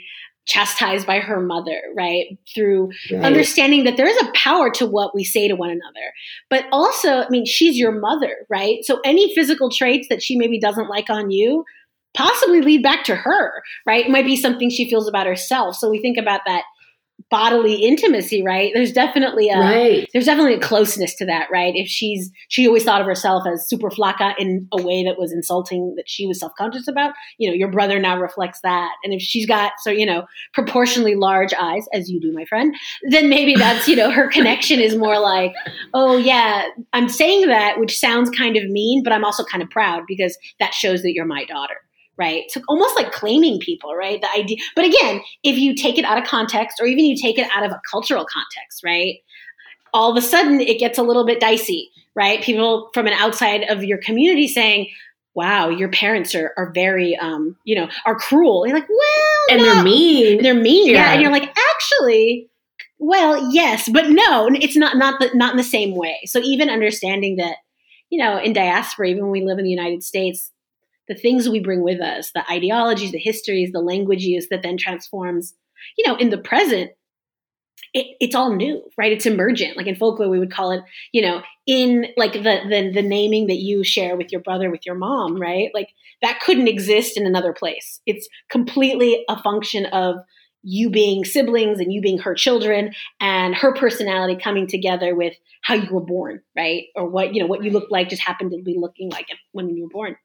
chastised 0.47 1.07
by 1.07 1.19
her 1.19 1.41
mother, 1.41 1.81
right? 1.97 2.39
Through 2.55 2.91
Right. 3.11 3.25
understanding 3.25 3.85
that 3.85 3.97
there 3.97 4.07
is 4.07 4.17
a 4.23 4.31
power 4.33 4.71
to 4.71 4.87
what 4.87 5.15
we 5.15 5.25
say 5.25 5.49
to 5.49 5.57
one 5.57 5.71
another. 5.71 6.13
But 6.49 6.67
also, 6.71 7.23
I 7.23 7.29
mean, 7.31 7.47
she's 7.47 7.77
your 7.77 7.93
mother, 7.93 8.47
right? 8.49 8.79
So 8.85 9.01
any 9.05 9.35
physical 9.35 9.71
traits 9.71 10.07
that 10.09 10.23
she 10.23 10.37
maybe 10.37 10.61
doesn't 10.61 10.89
like 10.89 11.11
on 11.11 11.31
you 11.31 11.65
possibly 12.15 12.63
lead 12.63 12.83
back 12.83 13.05
to 13.05 13.15
her, 13.15 13.63
right? 13.87 14.07
It 14.07 14.11
might 14.11 14.25
be 14.25 14.37
something 14.37 14.71
she 14.71 14.89
feels 14.89 15.07
about 15.09 15.27
herself. 15.27 15.77
So 15.77 15.91
we 15.91 16.01
think 16.01 16.17
about 16.17 16.41
that 16.47 16.63
bodily 17.31 17.75
intimacy, 17.75 18.43
right? 18.43 18.71
There's 18.75 18.93
definitely 18.93 19.49
a 19.49 19.59
right. 19.59 20.09
there's 20.13 20.27
definitely 20.27 20.55
a 20.55 20.61
closeness 20.61 21.15
to 21.17 21.27
that, 21.27 21.49
right? 21.51 21.73
If 21.75 21.89
she's 21.89 22.31
she 22.49 22.67
always 22.67 22.85
thought 22.85 23.01
of 23.01 23.07
herself 23.07 23.45
as 23.47 23.69
super 23.69 23.91
flaca 23.91 24.35
in 24.39 24.69
a 24.73 24.83
way 24.83 25.03
that 25.05 25.19
was 25.19 25.33
insulting 25.33 25.95
that 25.97 26.09
she 26.09 26.27
was 26.27 26.39
self-conscious 26.39 26.87
about, 26.87 27.15
you 27.39 27.49
know, 27.49 27.55
your 27.55 27.71
brother 27.71 27.99
now 27.99 28.19
reflects 28.19 28.61
that. 28.63 28.93
And 29.03 29.13
if 29.13 29.21
she's 29.21 29.47
got 29.47 29.73
so, 29.83 29.91
you 29.91 30.07
know, 30.07 30.25
proportionally 30.55 31.17
large 31.17 31.53
eyes 31.55 31.85
as 31.93 32.09
you 32.09 32.21
do, 32.21 32.33
my 32.33 32.45
friend, 32.45 32.75
then 33.11 33.29
maybe 33.29 33.55
that's, 33.55 33.89
you 33.89 33.97
know, 33.97 34.11
her 34.11 34.29
connection 34.29 34.81
is 34.81 34.95
more 34.97 35.19
like, 35.19 35.53
"Oh 35.95 36.17
yeah, 36.17 36.69
I'm 36.93 37.09
saying 37.09 37.47
that 37.47 37.81
which 37.81 37.99
sounds 37.99 38.31
kind 38.31 38.57
of 38.57 38.69
mean, 38.71 39.03
but 39.03 39.13
I'm 39.13 39.25
also 39.25 39.45
kind 39.45 39.63
of 39.63 39.71
proud 39.71 40.05
because 40.07 40.39
that 40.61 40.75
shows 40.75 41.03
that 41.03 41.13
you're 41.13 41.27
my 41.27 41.45
daughter." 41.45 41.77
Right. 42.19 42.45
So 42.49 42.63
almost 42.67 42.97
like 42.97 43.13
claiming 43.13 43.61
people, 43.61 43.95
right? 43.95 44.21
The 44.21 44.31
idea 44.31 44.57
but 44.75 44.87
again, 44.87 45.21
if 45.43 45.59
you 45.59 45.75
take 45.75 45.99
it 45.99 46.05
out 46.05 46.17
of 46.17 46.25
context 46.25 46.81
or 46.81 46.87
even 46.87 47.05
you 47.05 47.15
take 47.15 47.39
it 47.39 47.47
out 47.55 47.63
of 47.63 47.73
a 47.73 47.81
cultural 47.91 48.25
context, 48.25 48.83
right? 48.83 49.17
all 49.97 50.11
of 50.11 50.17
a 50.17 50.21
sudden 50.21 50.61
it 50.61 50.79
gets 50.79 50.99
a 50.99 51.03
little 51.03 51.25
bit 51.25 51.41
dicey, 51.41 51.91
right? 52.15 52.43
People 52.43 52.91
from 52.93 53.07
an 53.07 53.15
outside 53.15 53.63
of 53.71 53.83
your 53.83 53.97
community 53.99 54.47
saying, 54.47 54.89
wow, 55.35 55.71
your 55.71 55.89
parents 55.89 56.35
are, 56.35 56.53
are 56.57 56.71
very, 56.73 57.17
um, 57.17 57.57
you 57.65 57.75
know, 57.75 57.89
are 58.05 58.15
cruel. 58.15 58.67
You're 58.67 58.77
like, 58.77 58.89
well, 58.89 59.43
And 59.51 59.63
no. 59.63 59.75
they're 59.75 59.85
mean. 59.85 60.43
They're 60.43 60.55
mean, 60.55 60.91
yeah. 60.91 60.93
Yeah. 60.93 61.13
And 61.13 61.23
you're 61.23 61.33
like, 61.33 61.57
actually, 61.75 62.51
well, 62.99 63.53
yes, 63.53 63.89
but 63.91 64.11
no, 64.11 64.49
it's 64.53 64.77
not 64.77 64.97
not 64.97 65.21
the, 65.21 65.31
not 65.35 65.53
in 65.53 65.57
the 65.57 65.63
same 65.63 65.95
way. 65.95 66.21
So 66.27 66.41
even 66.41 66.69
understanding 66.71 67.37
that, 67.37 67.57
you 68.11 68.23
know, 68.23 68.39
in 68.39 68.53
diaspora, 68.53 69.09
even 69.09 69.25
when 69.25 69.33
we 69.33 69.43
live 69.43 69.59
in 69.59 69.65
the 69.65 69.71
United 69.71 70.03
States, 70.03 70.51
the 71.09 71.15
things 71.15 71.49
we 71.49 71.61
bring 71.61 71.83
with 71.83 72.01
us, 72.01 72.33
the 72.33 72.51
ideologies, 72.51 73.13
the 73.13 73.19
histories, 73.19 73.73
the 73.73 73.81
language 73.81 74.23
use 74.23 74.49
that 74.51 74.63
then 74.63 74.77
transforms, 74.77 75.55
you 75.97 76.07
know, 76.07 76.17
in 76.17 76.31
the 76.31 76.39
present, 76.39 76.91
it, 77.93 78.17
it's 78.21 78.35
all 78.35 78.55
new, 78.55 78.83
right? 78.99 79.13
It's 79.13 79.27
emergent. 79.27 79.77
Like 79.77 79.87
in 79.87 79.97
folklore, 79.97 80.29
we 80.29 80.39
would 80.39 80.53
call 80.53 80.73
it, 80.73 80.83
you 81.13 81.23
know, 81.23 81.43
in 81.67 82.07
like 82.17 82.33
the, 82.33 82.41
the 82.41 82.91
the 82.95 83.03
naming 83.03 83.47
that 83.47 83.57
you 83.57 83.85
share 83.85 84.17
with 84.17 84.33
your 84.33 84.41
brother, 84.41 84.71
with 84.71 84.85
your 84.85 84.95
mom, 84.95 85.41
right? 85.41 85.71
Like 85.75 85.89
that 86.23 86.41
couldn't 86.41 86.69
exist 86.69 87.17
in 87.17 87.27
another 87.27 87.53
place. 87.53 88.01
It's 88.07 88.29
completely 88.51 89.25
a 89.29 89.41
function 89.43 89.87
of 89.87 90.17
you 90.63 90.91
being 90.91 91.25
siblings 91.25 91.79
and 91.79 91.93
you 91.93 92.01
being 92.01 92.19
her 92.19 92.35
children 92.35 92.93
and 93.21 93.55
her 93.55 93.73
personality 93.73 94.37
coming 94.37 94.67
together 94.67 95.15
with 95.15 95.35
how 95.63 95.75
you 95.75 95.89
were 95.93 96.05
born, 96.05 96.43
right? 96.57 96.85
Or 96.97 97.09
what 97.09 97.35
you 97.35 97.41
know 97.41 97.47
what 97.47 97.63
you 97.65 97.71
look 97.71 97.91
like 97.91 98.09
just 98.09 98.23
happened 98.23 98.51
to 98.51 98.63
be 98.63 98.77
looking 98.79 99.11
like 99.11 99.29
when 99.53 99.69
you 99.71 99.85
were 99.85 99.91
born. 99.91 100.17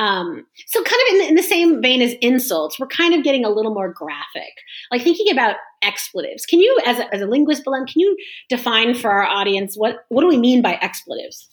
Um, 0.00 0.46
so, 0.66 0.82
kind 0.82 1.02
of 1.02 1.12
in 1.12 1.18
the, 1.18 1.28
in 1.28 1.34
the 1.34 1.42
same 1.42 1.82
vein 1.82 2.00
as 2.00 2.14
insults, 2.22 2.80
we're 2.80 2.86
kind 2.86 3.14
of 3.14 3.22
getting 3.22 3.44
a 3.44 3.50
little 3.50 3.74
more 3.74 3.92
graphic. 3.92 4.54
Like 4.90 5.02
thinking 5.02 5.30
about 5.30 5.56
expletives. 5.82 6.46
Can 6.46 6.58
you, 6.58 6.76
as 6.86 6.98
a, 6.98 7.14
as 7.14 7.20
a 7.20 7.26
linguist, 7.26 7.64
Belem, 7.64 7.86
can 7.86 8.00
you 8.00 8.16
define 8.48 8.94
for 8.94 9.10
our 9.10 9.24
audience 9.24 9.76
what 9.76 10.06
what 10.08 10.22
do 10.22 10.28
we 10.28 10.38
mean 10.38 10.62
by 10.62 10.78
expletives? 10.80 11.48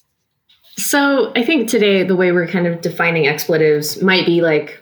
So 0.78 1.34
I 1.36 1.44
think 1.44 1.70
today 1.70 2.04
the 2.04 2.16
way 2.16 2.32
we're 2.32 2.48
kind 2.48 2.68
of 2.68 2.82
defining 2.82 3.28
expletives 3.28 4.02
might 4.02 4.26
be 4.26 4.42
like 4.42 4.82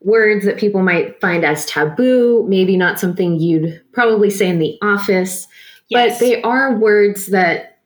words 0.00 0.44
that 0.44 0.58
people 0.58 0.82
might 0.82 1.18
find 1.20 1.44
as 1.44 1.64
taboo, 1.66 2.44
maybe 2.48 2.76
not 2.76 3.00
something 3.00 3.40
you'd 3.40 3.80
probably 3.92 4.28
say 4.28 4.48
in 4.48 4.58
the 4.58 4.76
office, 4.82 5.46
Yes. 5.88 6.18
but 6.18 6.20
they 6.20 6.42
are 6.42 6.76
words 6.76 7.26
that 7.26 7.78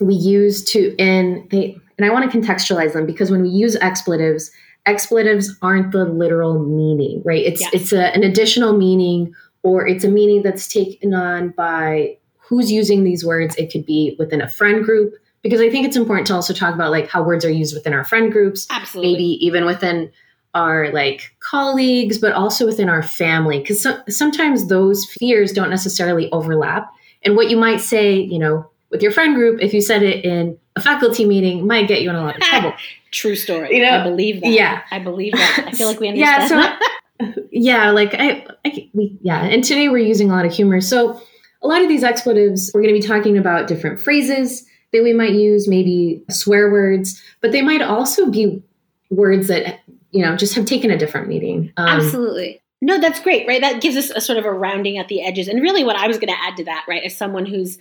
we 0.00 0.14
use 0.14 0.64
to 0.70 0.94
in 0.96 1.46
they 1.50 1.76
and 1.98 2.06
I 2.06 2.10
want 2.10 2.30
to 2.30 2.38
contextualize 2.38 2.92
them 2.92 3.04
because 3.04 3.30
when 3.30 3.42
we 3.42 3.48
use 3.48 3.74
expletives, 3.76 4.52
expletives 4.88 5.56
aren't 5.62 5.92
the 5.92 6.04
literal 6.04 6.58
meaning, 6.58 7.22
right? 7.24 7.44
It's 7.44 7.60
Yes. 7.60 7.70
it's 7.72 7.92
a, 7.92 8.14
an 8.14 8.22
additional 8.22 8.76
meaning 8.76 9.34
or 9.62 9.86
it's 9.86 10.04
a 10.04 10.08
meaning 10.08 10.42
that's 10.42 10.66
taken 10.68 11.14
on 11.14 11.50
by 11.50 12.16
who's 12.38 12.70
using 12.72 13.04
these 13.04 13.24
words. 13.24 13.54
It 13.56 13.70
could 13.70 13.84
be 13.84 14.16
within 14.18 14.40
a 14.40 14.48
friend 14.48 14.84
group 14.84 15.14
because 15.42 15.60
I 15.60 15.70
think 15.70 15.86
it's 15.86 15.96
important 15.96 16.26
to 16.28 16.34
also 16.34 16.52
talk 16.54 16.74
about 16.74 16.90
like 16.90 17.08
how 17.08 17.22
words 17.22 17.44
are 17.44 17.50
used 17.50 17.74
within 17.74 17.92
our 17.92 18.04
friend 18.04 18.32
groups, 18.32 18.66
Absolutely. 18.70 19.12
maybe 19.12 19.24
even 19.46 19.64
within 19.66 20.10
our 20.54 20.90
like 20.92 21.34
colleagues, 21.40 22.18
but 22.18 22.32
also 22.32 22.64
within 22.66 22.88
our 22.88 23.02
family 23.02 23.58
because 23.60 23.82
so, 23.82 24.00
sometimes 24.08 24.68
those 24.68 25.04
fears 25.04 25.52
don't 25.52 25.70
necessarily 25.70 26.30
overlap. 26.32 26.90
And 27.22 27.36
what 27.36 27.50
you 27.50 27.56
might 27.56 27.80
say, 27.80 28.14
you 28.18 28.38
know, 28.38 28.70
with 28.90 29.02
your 29.02 29.12
friend 29.12 29.34
group, 29.34 29.60
if 29.60 29.74
you 29.74 29.82
said 29.82 30.02
it 30.02 30.24
in 30.24 30.56
a 30.76 30.80
faculty 30.80 31.26
meeting, 31.26 31.66
might 31.66 31.88
get 31.88 32.00
you 32.00 32.08
in 32.10 32.16
a 32.16 32.22
lot 32.22 32.36
of 32.36 32.42
trouble. 32.50 32.72
True 33.10 33.36
story. 33.36 33.76
You 33.76 33.82
know, 33.84 34.00
I 34.00 34.02
believe 34.04 34.40
that. 34.42 34.50
yeah. 34.50 34.82
I 34.90 34.98
believe 34.98 35.32
that. 35.32 35.64
I 35.68 35.72
feel 35.72 35.88
like 35.88 36.00
we 36.00 36.08
understand. 36.08 36.50
Yeah, 37.20 37.32
so- 37.32 37.42
yeah, 37.50 37.90
like 37.90 38.14
I, 38.14 38.46
I, 38.64 38.90
we, 38.94 39.18
yeah. 39.22 39.44
And 39.44 39.64
today 39.64 39.88
we're 39.88 39.98
using 39.98 40.30
a 40.30 40.34
lot 40.34 40.44
of 40.46 40.52
humor. 40.52 40.80
So 40.80 41.20
a 41.62 41.66
lot 41.66 41.82
of 41.82 41.88
these 41.88 42.04
expletives, 42.04 42.70
we're 42.72 42.82
going 42.82 42.94
to 42.94 43.00
be 43.00 43.06
talking 43.06 43.36
about 43.36 43.66
different 43.66 44.00
phrases 44.00 44.64
that 44.92 45.02
we 45.02 45.12
might 45.12 45.32
use, 45.32 45.66
maybe 45.66 46.22
swear 46.30 46.70
words, 46.70 47.20
but 47.40 47.50
they 47.52 47.60
might 47.62 47.82
also 47.82 48.30
be 48.30 48.62
words 49.10 49.48
that 49.48 49.80
you 50.12 50.24
know 50.24 50.36
just 50.36 50.54
have 50.54 50.64
taken 50.66 50.90
a 50.90 50.96
different 50.98 51.26
meaning. 51.28 51.72
Um, 51.76 51.88
Absolutely. 51.88 52.62
No, 52.80 53.00
that's 53.00 53.18
great, 53.20 53.46
right? 53.48 53.60
That 53.60 53.82
gives 53.82 53.96
us 53.96 54.10
a 54.10 54.20
sort 54.20 54.38
of 54.38 54.44
a 54.44 54.52
rounding 54.52 54.98
at 54.98 55.08
the 55.08 55.20
edges. 55.24 55.48
And 55.48 55.60
really, 55.60 55.82
what 55.82 55.96
I 55.96 56.06
was 56.06 56.18
going 56.18 56.28
to 56.32 56.40
add 56.40 56.56
to 56.58 56.64
that, 56.66 56.84
right, 56.88 57.02
as 57.02 57.16
someone 57.16 57.44
who's 57.46 57.78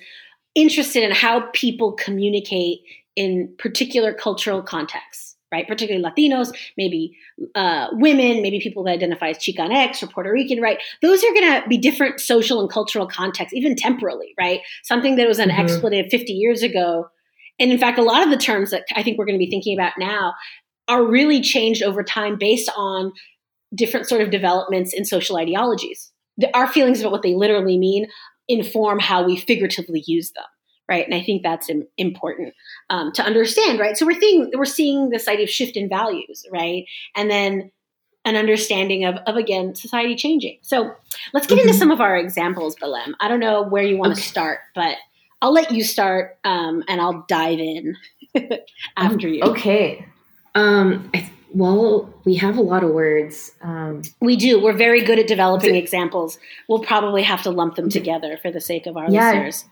interested 0.56 1.04
in 1.04 1.12
how 1.12 1.42
people 1.54 1.92
communicate 1.92 2.80
in 3.18 3.54
particular 3.58 4.14
cultural 4.14 4.62
contexts, 4.62 5.36
right? 5.52 5.68
Particularly 5.68 6.06
Latinos, 6.06 6.56
maybe 6.78 7.18
uh, 7.56 7.88
women, 7.94 8.42
maybe 8.44 8.60
people 8.62 8.84
that 8.84 8.92
identify 8.92 9.30
as 9.30 9.38
Chicanx 9.40 10.02
or 10.04 10.08
Puerto 10.08 10.32
Rican, 10.32 10.62
right? 10.62 10.78
Those 11.02 11.24
are 11.24 11.34
going 11.34 11.62
to 11.62 11.68
be 11.68 11.78
different 11.78 12.20
social 12.22 12.62
and 12.62 12.70
cultural 12.70 13.08
contexts, 13.08 13.56
even 13.56 13.76
temporally, 13.76 14.34
right? 14.40 14.62
Something 14.84 15.16
that 15.16 15.28
was 15.28 15.40
an 15.40 15.50
Mhm. 15.50 15.60
expletive 15.60 16.06
50 16.12 16.32
years 16.34 16.62
ago. 16.64 17.08
And 17.60 17.72
in 17.72 17.80
fact, 17.80 17.98
a 17.98 18.04
lot 18.04 18.24
of 18.24 18.30
the 18.30 18.38
terms 18.38 18.70
that 18.70 18.84
I 18.96 19.02
think 19.02 19.18
we're 19.18 19.26
going 19.26 19.40
to 19.40 19.44
be 19.44 19.50
thinking 19.50 19.76
about 19.78 19.94
now 19.98 20.36
are 20.88 21.04
really 21.04 21.42
changed 21.42 21.82
over 21.82 22.04
time 22.04 22.38
based 22.38 22.70
on 22.78 23.12
different 23.76 24.08
sort 24.08 24.22
of 24.22 24.30
developments 24.30 24.94
in 24.94 25.06
social 25.06 25.38
ideologies. 25.38 26.12
The, 26.38 26.56
our 26.56 26.68
feelings 26.68 27.02
about 27.02 27.12
what 27.12 27.24
they 27.24 27.34
literally 27.36 27.80
mean 27.80 28.08
inform 28.48 29.00
how 29.00 29.24
we 29.26 29.36
figuratively 29.38 30.04
use 30.06 30.32
them, 30.34 30.46
right? 30.90 31.06
And 31.06 31.14
I 31.14 31.22
think 31.22 31.44
that's 31.44 31.70
important 31.98 32.54
um, 32.90 33.12
to 33.14 33.24
understand, 33.24 33.80
right? 33.80 33.98
So 33.98 34.06
we're 34.06 34.20
seeing 34.20 34.52
we're 34.54 34.66
seeing 34.66 35.10
this 35.10 35.28
idea 35.28 35.44
of 35.44 35.50
shift 35.50 35.76
in 35.76 35.90
values, 35.90 36.46
right? 36.52 36.86
And 37.16 37.30
then 37.30 37.72
an 38.26 38.36
understanding 38.36 39.06
of, 39.06 39.16
of 39.26 39.36
again 39.36 39.74
society 39.76 40.16
changing. 40.16 40.58
So 40.62 40.94
let's 41.34 41.48
get 41.48 41.60
into 41.60 41.74
Mhm. 41.74 41.80
some 41.80 41.92
of 41.92 42.02
our 42.02 42.18
examples, 42.18 42.76
Belem. 42.76 43.16
I 43.20 43.28
don't 43.28 43.40
know 43.40 43.64
where 43.64 43.84
you 43.84 43.98
want 43.98 44.16
to 44.16 44.20
Okay. 44.22 44.28
start, 44.28 44.60
but 44.76 44.96
I'll 45.42 45.54
let 45.54 45.72
you 45.72 45.84
start, 45.84 46.38
um, 46.44 46.84
and 46.88 47.00
I'll 47.00 47.24
dive 47.28 47.60
in 47.60 47.96
after 48.98 49.28
you. 49.28 49.44
Okay. 49.44 50.06
Um, 50.56 51.10
I, 51.14 51.30
well, 51.54 52.12
we 52.26 52.36
have 52.36 52.58
a 52.58 52.62
lot 52.62 52.84
of 52.84 52.90
words. 52.90 53.52
Um, 53.62 54.02
We 54.20 54.36
do. 54.36 54.60
We're 54.60 54.74
very 54.74 55.02
good 55.04 55.20
at 55.20 55.28
developing 55.28 55.76
examples. 55.76 56.40
We'll 56.68 56.80
probably 56.80 57.22
have 57.24 57.44
to 57.44 57.52
lump 57.52 57.76
them 57.76 57.90
together 57.90 58.38
for 58.42 58.52
the 58.52 58.60
sake 58.60 58.88
of 58.88 58.98
our 58.98 59.10
Yeah. 59.10 59.32
listeners. 59.32 59.66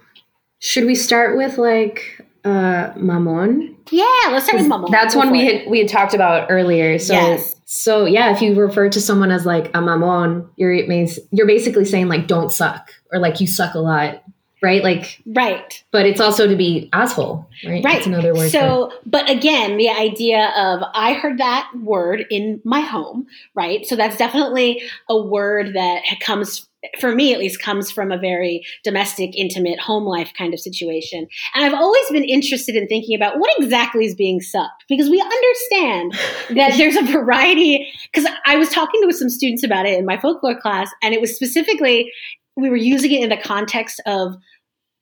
Should 0.60 0.86
we 0.86 0.96
start 0.96 1.38
with 1.38 1.58
like 1.58 2.22
uh, 2.44 2.92
mamon? 2.94 3.76
Yeah, 3.92 4.06
let's 4.32 4.46
start 4.46 4.60
with 4.60 4.68
Mama. 4.68 4.88
That's 4.90 5.14
Go 5.14 5.20
one 5.20 5.32
we 5.32 5.42
it. 5.48 5.62
had 5.62 5.70
we 5.72 5.80
had 5.80 5.88
talked 5.88 6.14
about 6.14 6.48
earlier. 6.50 6.98
So 7.00 7.14
Yes. 7.14 7.56
so 7.66 8.06
yeah, 8.06 8.32
if 8.34 8.42
you 8.42 8.56
refer 8.60 8.90
to 8.90 9.00
someone 9.02 9.32
as 9.32 9.46
like 9.46 9.68
a 9.70 9.80
mamon, 9.80 10.48
you're 10.56 10.74
it 10.74 10.88
means 10.88 11.20
you're 11.32 11.48
basically 11.48 11.86
saying 11.86 12.08
like 12.08 12.28
don't 12.28 12.52
suck 12.52 12.92
or 13.12 13.20
like 13.20 13.40
you 13.42 13.48
suck 13.48 13.76
a 13.76 13.80
lot, 13.80 14.24
right? 14.64 14.84
Like, 14.84 15.22
right. 15.28 15.84
But 15.92 16.08
it's 16.08 16.20
also 16.20 16.48
to 16.48 16.56
be 16.56 16.90
asshole, 16.94 17.48
right? 17.64 17.84
Right. 17.84 17.84
That's 17.84 18.08
another 18.08 18.34
word. 18.34 18.50
So, 18.52 18.90
for- 18.90 19.00
but 19.06 19.30
again, 19.30 19.78
the 19.78 19.90
idea 19.90 20.52
of 20.58 20.82
I 20.94 21.14
heard 21.14 21.38
that 21.38 21.70
word 21.80 22.26
in 22.32 22.60
my 22.64 22.80
home, 22.82 23.28
right? 23.54 23.86
So 23.86 23.96
that's 23.96 24.18
definitely 24.18 24.82
a 25.10 25.18
word 25.22 25.74
that 25.76 26.02
comes 26.22 26.68
for 27.00 27.14
me 27.14 27.34
at 27.34 27.40
least 27.40 27.62
comes 27.62 27.92
from 27.92 28.12
a 28.12 28.18
very 28.18 28.66
domestic 28.84 29.36
intimate 29.36 29.80
home 29.80 30.04
life 30.04 30.32
kind 30.38 30.54
of 30.54 30.60
situation. 30.60 31.28
And 31.54 31.66
i've 31.66 31.74
always 31.74 32.10
been 32.12 32.24
interested 32.24 32.76
in 32.76 32.88
thinking 32.88 33.16
about 33.16 33.40
what 33.40 33.52
exactly 33.60 34.06
is 34.06 34.16
being 34.16 34.40
sucked 34.42 34.86
because 34.88 35.10
we 35.10 35.22
understand 35.22 36.14
that 36.58 36.78
there's 36.78 36.96
a 36.96 37.04
variety 37.04 37.88
because 38.12 38.30
i 38.46 38.56
was 38.56 38.70
talking 38.70 39.02
to 39.02 39.16
some 39.16 39.30
students 39.30 39.64
about 39.64 39.86
it 39.86 39.98
in 39.98 40.06
my 40.06 40.20
folklore 40.20 40.60
class 40.60 40.90
and 41.02 41.14
it 41.14 41.22
was 41.22 41.36
specifically 41.36 42.12
we 42.56 42.70
were 42.70 42.76
using 42.76 43.12
it 43.12 43.22
in 43.22 43.30
the 43.30 43.38
context 43.38 44.02
of 44.06 44.36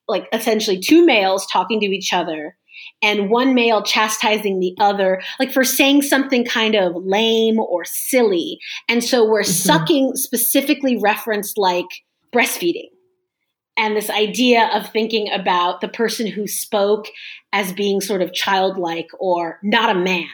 like 0.07 0.27
essentially 0.33 0.79
two 0.79 1.05
males 1.05 1.45
talking 1.51 1.79
to 1.79 1.85
each 1.85 2.13
other 2.13 2.55
and 3.01 3.29
one 3.29 3.53
male 3.53 3.83
chastising 3.83 4.59
the 4.59 4.75
other, 4.79 5.21
like 5.39 5.51
for 5.51 5.63
saying 5.63 6.01
something 6.01 6.45
kind 6.45 6.75
of 6.75 6.93
lame 6.95 7.59
or 7.59 7.85
silly. 7.85 8.59
And 8.87 9.03
so 9.03 9.27
we're 9.27 9.41
mm-hmm. 9.41 9.51
sucking 9.51 10.15
specifically 10.15 10.97
referenced 10.97 11.57
like 11.57 11.87
breastfeeding. 12.33 12.89
And 13.75 13.95
this 13.95 14.09
idea 14.09 14.69
of 14.73 14.89
thinking 14.89 15.31
about 15.31 15.81
the 15.81 15.87
person 15.87 16.27
who 16.27 16.47
spoke 16.47 17.07
as 17.51 17.73
being 17.73 18.01
sort 18.01 18.21
of 18.21 18.33
childlike 18.33 19.07
or 19.19 19.59
not 19.63 19.95
a 19.95 19.99
man, 19.99 20.27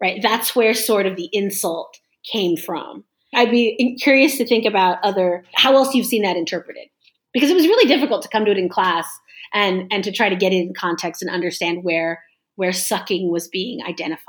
right? 0.00 0.20
That's 0.22 0.54
where 0.54 0.74
sort 0.74 1.06
of 1.06 1.16
the 1.16 1.30
insult 1.32 1.98
came 2.30 2.56
from. 2.56 3.04
I'd 3.34 3.50
be 3.50 3.98
curious 4.00 4.36
to 4.38 4.46
think 4.46 4.64
about 4.64 4.98
other, 5.02 5.44
how 5.54 5.74
else 5.74 5.94
you've 5.94 6.06
seen 6.06 6.22
that 6.22 6.36
interpreted. 6.36 6.88
Because 7.36 7.50
it 7.50 7.54
was 7.54 7.66
really 7.66 7.86
difficult 7.86 8.22
to 8.22 8.30
come 8.30 8.46
to 8.46 8.50
it 8.50 8.56
in 8.56 8.70
class 8.70 9.06
and 9.52 9.92
and 9.92 10.02
to 10.04 10.10
try 10.10 10.30
to 10.30 10.36
get 10.36 10.54
it 10.54 10.56
in 10.56 10.72
context 10.72 11.20
and 11.20 11.30
understand 11.30 11.84
where 11.84 12.22
where 12.54 12.72
sucking 12.72 13.30
was 13.30 13.46
being 13.46 13.82
identified. 13.82 14.24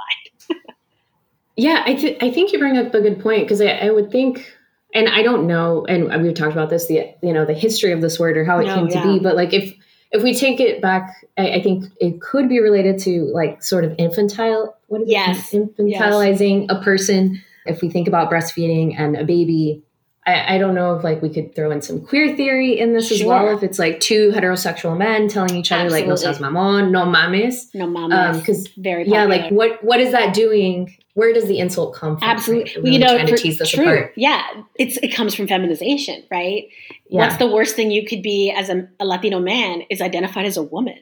yeah, 1.56 1.84
I 1.86 1.96
th- 1.96 2.18
I 2.22 2.32
think 2.32 2.52
you 2.52 2.60
bring 2.60 2.78
up 2.78 2.94
a 2.94 3.00
good 3.00 3.22
point 3.22 3.44
because 3.44 3.62
I, 3.62 3.68
I, 3.68 3.90
would 3.90 4.12
think, 4.12 4.54
and 4.94 5.08
I 5.08 5.22
don't 5.22 5.48
know, 5.48 5.86
and 5.86 6.22
we've 6.22 6.34
talked 6.34 6.52
about 6.52 6.70
this, 6.70 6.88
the 6.88 7.16
you 7.24 7.32
know 7.32 7.46
the 7.46 7.54
history 7.54 7.94
of 7.94 8.02
this 8.02 8.20
word 8.20 8.36
or 8.36 8.44
how 8.44 8.60
it 8.60 8.66
no, 8.66 8.76
came 8.76 8.88
yeah. 8.88 9.02
to 9.02 9.14
be, 9.14 9.20
but 9.20 9.38
like 9.38 9.54
if 9.54 9.74
if 10.12 10.24
we 10.24 10.34
take 10.34 10.60
it 10.60 10.82
back, 10.82 11.26
I, 11.38 11.54
I, 11.54 11.62
think 11.62 11.86
it 12.00 12.22
could 12.22 12.48
be 12.48 12.60
related 12.60 13.00
to 13.00 13.26
like 13.34 13.64
sort 13.64 13.84
of 13.84 13.96
infantile. 13.98 14.78
What 14.88 15.02
is 15.02 15.10
yes. 15.10 15.54
it? 15.54 15.78
Infantilizing 15.78 16.68
yes. 16.68 16.78
a 16.78 16.82
person. 16.82 17.42
If 17.66 17.82
we 17.82 17.90
think 17.90 18.08
about 18.08 18.32
breastfeeding 18.32 18.98
and 18.98 19.18
a 19.18 19.26
baby, 19.26 19.84
I, 20.28 20.56
I, 20.56 20.58
don't 20.58 20.76
know 20.76 20.94
if 20.96 21.06
like 21.06 21.22
we 21.22 21.30
could 21.30 21.56
throw 21.56 21.72
in 21.72 21.82
some 21.82 22.02
queer 22.02 22.36
theory 22.36 22.78
in 22.78 22.94
this 22.94 23.08
sure. 23.08 23.16
as 23.16 23.24
well. 23.24 23.56
If 23.56 23.64
it's 23.64 23.80
like 23.80 24.02
two 24.02 24.32
heterosexual 24.32 24.98
men 24.98 25.30
telling 25.30 25.56
each 25.56 25.72
other 25.72 25.86
Absolutely. 25.86 26.10
like 26.10 26.10
no 26.10 26.16
seas 26.16 26.40
mamon, 26.40 26.92
no 26.92 27.06
mames, 27.06 27.74
no 27.74 27.88
mames, 27.88 28.40
because 28.40 28.68
um, 28.68 28.74
very 28.78 29.06
popular. 29.06 29.20
yeah, 29.20 29.26
like 29.26 29.52
what 29.52 29.82
what 29.84 30.02
is 30.02 30.12
that 30.12 30.34
doing? 30.34 30.96
Where 31.14 31.34
does 31.34 31.48
the 31.48 31.60
insult 31.60 31.96
come 31.96 32.18
from? 32.18 32.28
Absolutely, 32.28 32.66
right? 32.66 32.76
really 32.84 32.92
you 32.92 33.00
know, 33.00 33.16
trying 33.16 33.28
to 33.28 33.38
tease 33.38 33.58
this 33.58 33.72
true. 33.72 33.84
apart. 33.84 34.14
Yeah, 34.18 34.44
it's 34.76 34.98
it 34.98 35.16
comes 35.16 35.34
from 35.34 35.48
feminization, 35.48 36.24
right? 36.30 36.66
Yeah. 37.10 37.22
What's 37.22 37.38
the 37.38 37.48
worst 37.48 37.78
thing 37.78 37.90
you 37.90 38.06
could 38.06 38.22
be 38.22 38.52
as 38.52 38.70
a, 38.70 38.90
a 39.00 39.06
Latino 39.06 39.40
man 39.40 39.84
is 39.90 40.02
identified 40.02 40.46
as 40.46 40.58
a 40.58 40.64
woman 40.64 41.00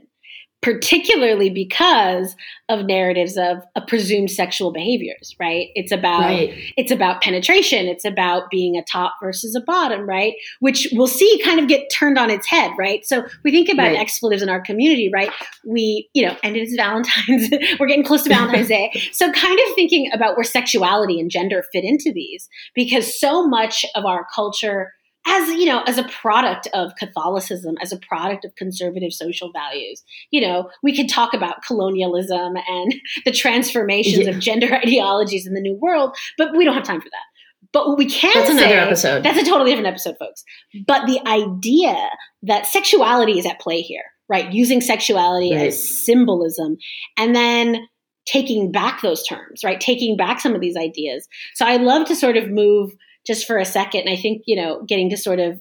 particularly 0.62 1.50
because 1.50 2.36
of 2.70 2.86
narratives 2.86 3.38
of, 3.38 3.58
presumed 3.88 4.32
sexual 4.32 4.72
behaviors 4.72 5.36
right? 5.40 5.68
It's 5.76 5.92
about 5.92 6.22
right. 6.22 6.54
it's 6.76 6.92
about 6.92 7.22
penetration. 7.22 7.86
It's 7.86 8.04
about 8.04 8.50
being 8.50 8.76
a 8.76 8.84
top 8.84 9.14
versus 9.22 9.54
a 9.54 9.62
bottom 9.62 10.10
right? 10.10 10.34
Which 10.60 10.88
we'll 10.92 11.06
see 11.06 11.40
kind 11.44 11.60
of 11.60 11.68
get 11.68 11.88
turned 11.94 12.18
on 12.18 12.32
its 12.32 12.48
head 12.48 12.72
right? 12.80 13.06
So 13.06 13.26
we 13.44 13.52
think 13.52 13.70
about 13.70 13.90
right. 13.90 14.00
expletives 14.00 14.42
in 14.42 14.50
our 14.50 14.60
community 14.60 15.12
right? 15.14 15.30
We 15.66 16.10
you 16.14 16.26
know 16.26 16.36
and 16.42 16.56
it 16.56 16.62
is 16.62 16.76
valentine's. 16.76 17.50
We're 17.80 17.88
getting 17.88 18.04
close 18.04 18.24
to 18.24 18.30
valentine's 18.30 18.70
day. 18.70 18.92
So 19.12 19.32
kind 19.32 19.60
of 19.60 19.76
thinking 19.76 20.10
about 20.14 20.36
where 20.36 20.44
sexuality 20.44 21.20
and 21.20 21.30
gender 21.30 21.64
fit 21.72 21.84
into 21.84 22.12
these 22.12 22.50
because 22.74 23.20
so 23.20 23.48
much 23.48 23.86
of 23.96 24.04
our 24.06 24.26
culture 24.34 24.94
as 25.28 25.50
you 25.50 25.66
know 25.66 25.82
as 25.84 25.98
a 25.98 26.04
product 26.04 26.68
of 26.74 26.92
catholicism 26.98 27.76
as 27.82 27.92
a 27.92 27.98
product 27.98 28.46
of 28.46 28.56
conservative 28.56 29.12
social 29.12 29.52
values 29.52 30.04
you 30.32 30.42
know 30.42 30.70
we 30.84 30.96
could 30.96 31.10
talk 31.10 31.34
about 31.34 31.64
colonialism 31.64 32.56
and 32.68 32.96
the 33.26 33.32
transformations 33.32 34.26
yeah. 34.26 34.32
of 34.32 34.40
gender 34.40 34.74
ideologies 34.86 35.46
in 35.48 35.54
the 35.54 35.62
new 35.62 35.76
world 35.76 36.16
but 36.38 36.56
we 36.56 36.66
don't 36.66 36.76
have 36.76 36.84
time 36.84 37.02
for 37.02 37.10
that. 37.10 37.26
But 37.74 37.88
what 37.88 37.98
we 37.98 38.06
can 38.06 38.32
that's 38.34 38.48
say, 38.48 38.58
another 38.58 38.80
episode. 38.80 39.24
that's 39.24 39.38
a 39.38 39.44
totally 39.44 39.72
different 39.72 39.88
episode 39.88 40.16
folks. 40.18 40.44
But 40.88 41.08
the 41.08 41.20
idea 41.28 42.10
that 42.44 42.68
sexuality 42.68 43.38
is 43.38 43.46
at 43.46 43.60
play 43.60 43.82
here 43.82 44.04
right? 44.28 44.52
Using 44.52 44.82
sexuality 44.82 45.54
right. 45.54 45.68
as 45.68 46.06
symbolism 46.06 46.78
and 47.16 47.36
then 47.36 47.88
taking 48.26 48.72
back 48.72 49.02
those 49.02 49.26
terms 49.26 49.64
right? 49.64 49.80
Taking 49.80 50.18
back 50.18 50.40
some 50.40 50.56
of 50.56 50.62
these 50.62 50.78
ideas. 50.78 51.28
So 51.56 51.66
i 51.66 51.78
love 51.78 52.08
to 52.08 52.16
sort 52.16 52.38
of 52.38 52.50
move 52.50 52.92
just 53.26 53.46
for 53.46 53.58
a 53.58 53.66
second. 53.66 54.02
And 54.02 54.10
I 54.10 54.16
think, 54.16 54.44
you 54.46 54.56
know, 54.56 54.84
getting 54.84 55.10
to 55.10 55.18
sort 55.18 55.40
of 55.40 55.60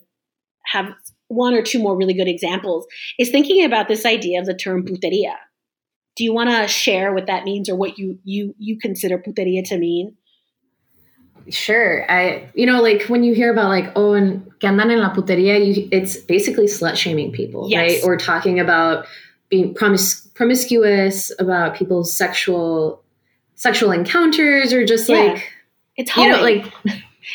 have 0.67 0.87
one 1.29 1.55
or 1.55 1.63
two 1.63 1.79
more 1.79 1.97
really 1.97 2.15
good 2.15 2.29
examples 2.29 2.87
is 3.19 3.31
thinking 3.31 3.65
about 3.65 3.89
this 3.89 4.05
idea 4.05 4.41
of 4.41 4.47
the 4.47 4.55
term 4.55 4.85
puteria. 4.85 5.35
Do 6.17 6.25
you 6.25 6.33
want 6.33 6.51
to 6.51 6.69
share 6.69 7.13
what 7.13 7.27
that 7.27 7.45
means 7.45 7.69
or 7.69 7.75
what 7.75 7.99
you 7.99 8.19
you 8.25 8.55
you 8.59 8.79
consider 8.79 9.19
puteria 9.19 9.65
to 9.69 9.79
mean? 9.79 10.17
Sure. 11.49 12.11
I 12.11 12.49
you 12.55 12.67
know 12.67 12.81
like 12.81 13.05
when 13.07 13.25
you 13.25 13.35
hear 13.35 13.53
about 13.53 13.69
like 13.69 13.93
oh 13.97 14.13
and 14.13 14.45
que 14.61 14.69
andan 14.69 14.93
en 14.93 15.01
la 15.01 15.13
puteria, 15.13 15.59
you, 15.59 15.89
it's 15.91 16.17
basically 16.17 16.67
slut 16.67 16.97
shaming 16.97 17.33
people, 17.33 17.69
yes. 17.69 17.79
right? 17.79 18.05
Or 18.05 18.17
talking 18.17 18.61
about 18.61 19.07
being 19.49 19.75
promis- 19.75 20.33
promiscuous, 20.35 21.33
about 21.39 21.77
people's 21.77 22.17
sexual 22.17 23.03
sexual 23.57 23.91
encounters, 23.91 24.73
or 24.73 24.85
just 24.85 25.09
yeah. 25.09 25.19
like 25.19 25.53
it's 25.97 26.17
you 26.17 26.29
know 26.29 26.41
like 26.41 26.73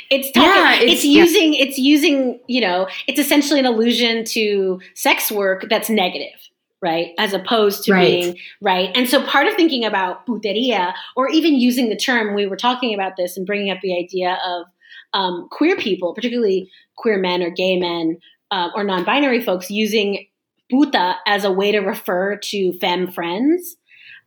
It's 0.09 0.31
talking, 0.31 0.49
yeah, 0.49 0.75
it's, 0.75 0.93
it's 0.93 1.05
using 1.05 1.53
yeah. 1.53 1.65
it's 1.65 1.77
using, 1.77 2.39
you 2.47 2.61
know, 2.61 2.87
it's 3.07 3.19
essentially 3.19 3.59
an 3.59 3.65
allusion 3.65 4.23
to 4.25 4.79
sex 4.95 5.31
work 5.31 5.65
that's 5.69 5.89
negative, 5.89 6.39
right? 6.81 7.11
As 7.17 7.33
opposed 7.33 7.83
to 7.85 7.93
right. 7.93 8.07
being 8.07 8.37
right. 8.61 8.89
And 8.95 9.07
so 9.09 9.23
part 9.25 9.47
of 9.47 9.55
thinking 9.55 9.85
about 9.85 10.25
puteria 10.25 10.93
or 11.15 11.29
even 11.29 11.55
using 11.55 11.89
the 11.89 11.97
term, 11.97 12.35
we 12.35 12.47
were 12.47 12.57
talking 12.57 12.93
about 12.93 13.13
this 13.17 13.37
and 13.37 13.45
bringing 13.45 13.71
up 13.71 13.79
the 13.81 13.97
idea 13.97 14.37
of 14.45 14.65
um, 15.13 15.47
queer 15.51 15.75
people, 15.75 16.13
particularly 16.13 16.69
queer 16.95 17.17
men 17.17 17.41
or 17.41 17.49
gay 17.49 17.77
men 17.79 18.17
uh, 18.51 18.69
or 18.75 18.83
non-binary 18.83 19.41
folks 19.41 19.69
using 19.69 20.25
puta 20.69 21.15
as 21.25 21.43
a 21.43 21.51
way 21.51 21.71
to 21.71 21.79
refer 21.79 22.35
to 22.37 22.73
femme 22.73 23.11
friends 23.11 23.75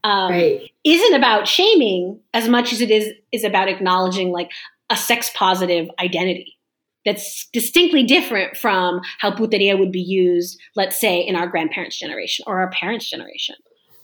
um, 0.04 0.32
right. 0.32 0.70
isn't 0.84 1.14
about 1.14 1.46
shaming 1.46 2.20
as 2.34 2.48
much 2.48 2.72
as 2.72 2.80
it 2.80 2.90
is 2.90 3.12
is 3.30 3.44
about 3.44 3.68
acknowledging 3.68 4.30
like 4.30 4.50
a 4.92 4.96
sex 4.96 5.30
positive 5.34 5.88
identity 5.98 6.56
that's 7.04 7.48
distinctly 7.52 8.04
different 8.04 8.56
from 8.56 9.00
how 9.18 9.32
puteria 9.32 9.76
would 9.76 9.90
be 9.90 10.00
used, 10.00 10.60
let's 10.76 11.00
say, 11.00 11.18
in 11.18 11.34
our 11.34 11.48
grandparents' 11.48 11.98
generation 11.98 12.44
or 12.46 12.60
our 12.60 12.70
parents' 12.70 13.10
generation. 13.10 13.56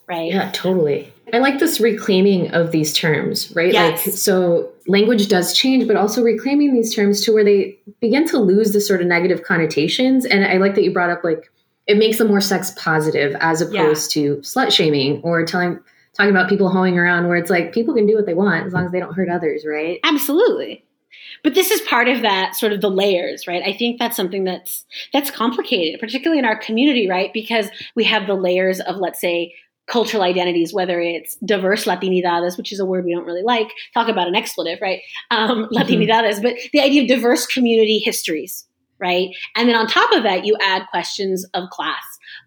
Right. 0.08 0.32
Yeah, 0.32 0.50
totally. 0.52 1.12
I 1.34 1.38
like 1.38 1.58
this 1.58 1.80
reclaiming 1.80 2.50
of 2.52 2.72
these 2.72 2.94
terms, 2.94 3.54
right? 3.54 3.74
Yes. 3.74 4.06
Like, 4.06 4.16
so 4.16 4.70
language 4.86 5.28
does 5.28 5.54
change, 5.54 5.86
but 5.86 5.96
also 5.96 6.22
reclaiming 6.22 6.72
these 6.72 6.94
terms 6.94 7.20
to 7.26 7.32
where 7.34 7.44
they 7.44 7.78
begin 8.00 8.26
to 8.28 8.38
lose 8.38 8.72
the 8.72 8.80
sort 8.80 9.02
of 9.02 9.06
negative 9.06 9.42
connotations. 9.42 10.24
And 10.24 10.46
I 10.46 10.56
like 10.56 10.74
that 10.76 10.82
you 10.82 10.94
brought 10.94 11.10
up, 11.10 11.22
like, 11.22 11.52
it 11.86 11.98
makes 11.98 12.16
them 12.16 12.28
more 12.28 12.40
sex 12.40 12.72
positive 12.78 13.36
as 13.40 13.60
opposed 13.60 14.16
yeah. 14.16 14.22
to 14.22 14.36
slut 14.38 14.72
shaming 14.72 15.20
or 15.22 15.44
telling 15.44 15.78
talking 16.14 16.30
about 16.30 16.48
people 16.48 16.68
hoeing 16.68 16.98
around 16.98 17.28
where 17.28 17.36
it's 17.36 17.50
like 17.50 17.72
people 17.72 17.94
can 17.94 18.06
do 18.06 18.16
what 18.16 18.26
they 18.26 18.34
want 18.34 18.66
as 18.66 18.72
long 18.72 18.84
as 18.84 18.92
they 18.92 19.00
don't 19.00 19.14
hurt 19.14 19.28
others, 19.28 19.64
right? 19.66 20.00
Absolutely. 20.04 20.84
But 21.44 21.54
this 21.54 21.70
is 21.70 21.80
part 21.82 22.08
of 22.08 22.22
that 22.22 22.56
sort 22.56 22.72
of 22.72 22.80
the 22.80 22.90
layers, 22.90 23.46
right? 23.46 23.62
I 23.64 23.72
think 23.72 23.98
that's 23.98 24.16
something 24.16 24.44
that's 24.44 24.84
that's 25.12 25.30
complicated, 25.30 26.00
particularly 26.00 26.38
in 26.38 26.44
our 26.44 26.58
community, 26.58 27.08
right? 27.08 27.32
Because 27.32 27.68
we 27.94 28.04
have 28.04 28.26
the 28.26 28.34
layers 28.34 28.80
of 28.80 28.96
let's 28.96 29.20
say 29.20 29.54
cultural 29.88 30.22
identities, 30.22 30.72
whether 30.72 31.00
it's 31.00 31.36
diverse 31.36 31.84
Latinidades, 31.86 32.58
which 32.58 32.72
is 32.72 32.78
a 32.78 32.84
word 32.84 33.04
we 33.04 33.14
don't 33.14 33.24
really 33.24 33.42
like, 33.42 33.68
talk 33.94 34.08
about 34.08 34.28
an 34.28 34.36
expletive, 34.36 34.78
right? 34.82 35.00
Um, 35.30 35.64
mm-hmm. 35.64 35.74
Latinidades, 35.74 36.42
but 36.42 36.54
the 36.72 36.80
idea 36.80 37.02
of 37.02 37.08
diverse 37.08 37.46
community 37.46 37.98
histories, 37.98 38.66
right? 39.00 39.30
And 39.56 39.68
then 39.68 39.76
on 39.76 39.86
top 39.86 40.12
of 40.12 40.22
that, 40.24 40.44
you 40.44 40.56
add 40.60 40.86
questions 40.90 41.46
of 41.54 41.70
class, 41.70 42.02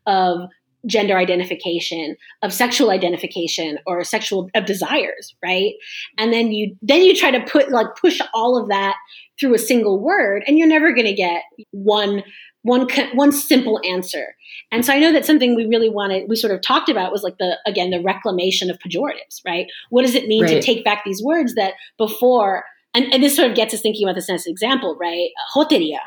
of 0.05 0.49
gender 0.85 1.17
identification 1.17 2.15
of 2.41 2.53
sexual 2.53 2.89
identification 2.89 3.77
or 3.85 4.03
sexual 4.03 4.49
of 4.55 4.65
desires 4.65 5.35
right? 5.43 5.73
And 6.17 6.33
then 6.33 6.51
you 6.51 6.75
then 6.81 7.01
you 7.01 7.15
try 7.15 7.31
to 7.31 7.41
put 7.41 7.69
like 7.69 7.87
push 7.99 8.19
all 8.33 8.61
of 8.61 8.69
that 8.69 8.95
through 9.39 9.53
a 9.55 9.59
single 9.59 9.99
word 9.99 10.43
and 10.47 10.57
you're 10.57 10.67
never 10.67 10.93
going 10.93 11.07
to 11.07 11.13
get 11.13 11.43
one 11.71 12.23
one 12.63 12.87
one 13.13 13.31
simple 13.31 13.79
answer. 13.89 14.35
And 14.71 14.85
so 14.85 14.93
i 14.93 14.99
know 14.99 15.11
that 15.11 15.25
something 15.25 15.55
we 15.55 15.65
really 15.65 15.89
wanted 15.89 16.29
we 16.29 16.35
sort 16.35 16.53
of 16.53 16.61
talked 16.61 16.89
about 16.89 17.11
was 17.11 17.23
like 17.23 17.37
the 17.37 17.57
again 17.65 17.89
the 17.89 18.01
reclamation 18.01 18.69
of 18.69 18.79
pejoratives 18.79 19.41
right? 19.45 19.67
What 19.89 20.03
does 20.05 20.15
it 20.15 20.27
mean 20.27 20.43
right. 20.43 20.51
to 20.51 20.61
take 20.61 20.83
back 20.83 21.03
these 21.05 21.21
words 21.23 21.55
that 21.55 21.73
before 21.97 22.63
and, 22.93 23.05
and, 23.13 23.23
this 23.23 23.37
sort 23.37 23.49
of 23.49 23.55
gets 23.55 23.73
us 23.73 23.81
thinking 23.81 24.05
about 24.05 24.15
this 24.15 24.27
next 24.27 24.47
example 24.47 24.97
right? 24.99 25.29
Joteria 25.55 25.99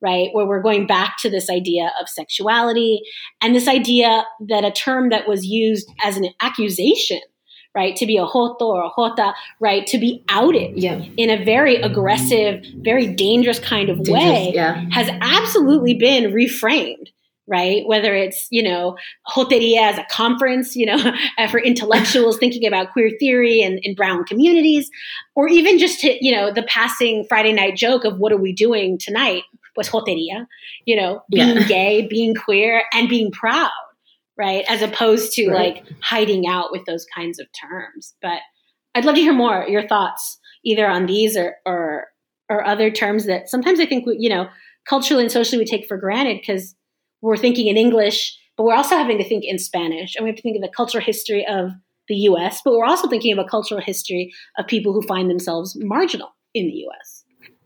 right? 0.00 0.28
Where 0.32 0.46
we're 0.46 0.62
going 0.62 0.86
back 0.86 1.16
to 1.20 1.30
this 1.30 1.50
idea 1.50 1.90
of 2.00 2.08
sexuality 2.08 3.00
and 3.40 3.54
this 3.54 3.68
idea 3.68 4.24
that 4.48 4.64
a 4.64 4.70
term 4.70 5.10
that 5.10 5.26
was 5.28 5.44
used 5.44 5.90
as 6.02 6.16
an 6.16 6.28
accusation, 6.40 7.20
right? 7.74 7.96
To 7.96 8.06
be 8.06 8.16
a 8.16 8.24
joto 8.24 8.60
or 8.62 8.84
a 8.84 8.90
jota, 8.96 9.34
right? 9.60 9.86
To 9.88 9.98
be 9.98 10.24
outed 10.28 10.78
Yeah. 10.82 11.02
in 11.16 11.30
a 11.30 11.44
very 11.44 11.76
aggressive, 11.76 12.64
very 12.76 13.06
dangerous 13.06 13.58
kind 13.58 13.88
of 13.90 14.02
Dangerous, 14.02 14.22
way 14.22 14.52
yeah. 14.54 14.84
has 14.92 15.08
absolutely 15.20 15.94
been 15.94 16.32
reframed 16.32 17.08
right 17.50 17.86
whether 17.86 18.14
it's 18.14 18.46
you 18.50 18.62
know 18.62 18.94
joteria 19.26 19.80
as 19.90 19.98
a 19.98 20.04
conference 20.10 20.76
you 20.76 20.84
know 20.84 20.98
for 21.50 21.58
intellectuals 21.58 22.36
thinking 22.40 22.66
about 22.66 22.92
queer 22.92 23.10
theory 23.18 23.62
and 23.62 23.80
in 23.82 23.94
brown 23.94 24.22
communities 24.24 24.90
or 25.34 25.48
even 25.48 25.78
just 25.78 25.98
to 26.00 26.14
you 26.24 26.30
know 26.30 26.52
the 26.52 26.62
passing 26.64 27.24
friday 27.28 27.52
night 27.52 27.74
joke 27.74 28.04
of 28.04 28.18
what 28.18 28.32
are 28.32 28.36
we 28.36 28.52
doing 28.52 28.98
tonight 28.98 29.42
was 29.78 29.88
joteria 29.88 30.46
you 30.84 30.94
know 30.96 31.22
being 31.30 31.56
Yeah. 31.56 31.66
gay 31.68 32.06
being 32.06 32.34
queer 32.34 32.82
and 32.92 33.08
being 33.08 33.30
proud 33.30 33.70
right 34.36 34.64
as 34.68 34.82
opposed 34.82 35.32
to 35.34 35.48
Right. 35.48 35.76
like 35.76 35.84
hiding 36.02 36.46
out 36.46 36.70
with 36.72 36.84
those 36.84 37.06
kinds 37.16 37.38
of 37.38 37.46
terms 37.58 38.14
but 38.20 38.40
i'd 38.94 39.04
love 39.06 39.14
to 39.14 39.20
hear 39.22 39.32
more 39.32 39.64
your 39.68 39.86
thoughts 39.88 40.38
either 40.64 40.86
on 40.86 41.06
these 41.06 41.36
or 41.36 41.54
or 41.64 42.08
or 42.50 42.66
other 42.66 42.90
terms 42.90 43.24
that 43.26 43.48
sometimes 43.48 43.80
i 43.80 43.86
think 43.86 44.04
we, 44.06 44.16
you 44.18 44.28
know 44.28 44.48
culturally 44.88 45.22
and 45.22 45.32
socially 45.32 45.58
we 45.58 45.64
take 45.64 45.86
for 45.86 45.96
granted 45.96 46.38
because 46.40 46.74
we're 47.22 47.36
thinking 47.36 47.66
in 47.68 47.76
english 47.76 48.36
but 48.56 48.64
we're 48.64 48.74
also 48.74 48.96
having 48.96 49.18
to 49.18 49.24
think 49.24 49.44
in 49.44 49.58
spanish 49.58 50.14
and 50.16 50.24
we 50.24 50.30
have 50.30 50.36
to 50.36 50.42
think 50.42 50.56
of 50.56 50.62
the 50.62 50.74
cultural 50.76 51.02
history 51.04 51.46
of 51.46 51.70
the 52.08 52.16
us 52.16 52.60
but 52.64 52.72
we're 52.74 52.86
also 52.86 53.08
thinking 53.08 53.32
of 53.32 53.38
a 53.38 53.48
cultural 53.48 53.80
history 53.80 54.32
of 54.58 54.66
people 54.66 54.92
who 54.92 55.02
find 55.02 55.30
themselves 55.30 55.76
marginal 55.80 56.30
in 56.54 56.66
the 56.66 56.84
us 57.00 57.24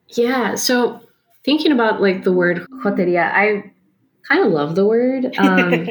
Yeah. 0.09 0.57
So 0.57 1.01
thinking 1.45 1.73
about 1.73 2.01
like 2.01 2.25
the 2.25 2.33
word 2.33 2.67
joteria, 2.85 3.31
I 3.33 3.71
kind 4.29 4.45
of 4.47 4.53
love 4.53 4.75
the 4.75 4.87
word. 4.87 5.35
Um, 5.39 5.89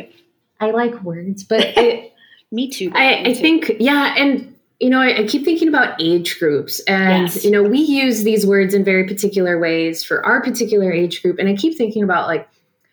I 0.60 0.70
like 0.72 1.02
words, 1.02 1.44
but 1.44 1.62
it, 1.78 2.14
me 2.52 2.70
too 2.70 2.92
I, 2.94 3.24
Me 3.24 3.30
I 3.32 3.34
too. 3.34 3.40
think, 3.42 3.72
yeah. 3.80 4.14
And, 4.16 4.56
you 4.80 4.90
know, 4.90 5.00
I, 5.02 5.22
I 5.22 5.28
keep 5.28 5.44
thinking 5.44 5.68
about 5.68 6.00
age 6.00 6.38
groups. 6.40 6.80
And, 6.82 7.24
Yes. 7.24 7.44
you 7.44 7.50
know, 7.52 7.64
we 7.64 7.80
use 7.80 8.24
these 8.24 8.46
words 8.46 8.74
in 8.76 8.84
very 8.84 9.08
particular 9.08 9.60
ways 9.60 10.04
for 10.04 10.24
our 10.26 10.42
particular 10.42 10.92
age 10.92 11.22
group. 11.24 11.40
And 11.40 11.50
I 11.50 11.56
keep 11.56 11.78
thinking 11.78 12.04
about 12.04 12.28
like, 12.28 12.48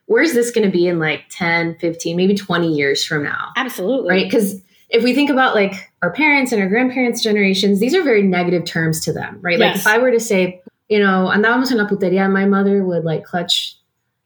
where's 0.07 0.33
this 0.33 0.51
going 0.51 0.65
to 0.67 0.73
be 0.73 0.89
in 0.89 0.99
like 0.99 1.25
10, 1.31 1.77
15, 1.79 2.17
maybe 2.17 2.35
20 2.35 2.73
years 2.75 3.05
from 3.05 3.23
now? 3.25 3.51
absolutely 3.57 4.09
right? 4.09 4.25
Because 4.25 4.63
if 4.89 5.05
we 5.05 5.15
think 5.15 5.29
about 5.29 5.55
like 5.55 5.75
our 6.01 6.11
parents 6.11 6.51
and 6.53 6.63
our 6.63 6.69
grandparents' 6.69 7.23
generations, 7.23 7.79
these 7.81 7.95
are 7.95 8.03
very 8.03 8.23
negative 8.23 8.65
terms 8.65 9.05
to 9.05 9.13
them, 9.13 9.39
right? 9.43 9.59
Like 9.59 9.77
if 9.77 9.87
I 9.87 9.99
were 9.99 10.11
to 10.11 10.21
say, 10.21 10.63
you 10.89 10.99
know, 10.99 11.31
andábamos 11.33 11.71
en 11.71 11.79
la 11.79 11.87
putería, 11.87 12.31
my 12.31 12.47
mother 12.47 12.83
would 12.83 13.05
like 13.05 13.25
clutch, 13.25 13.77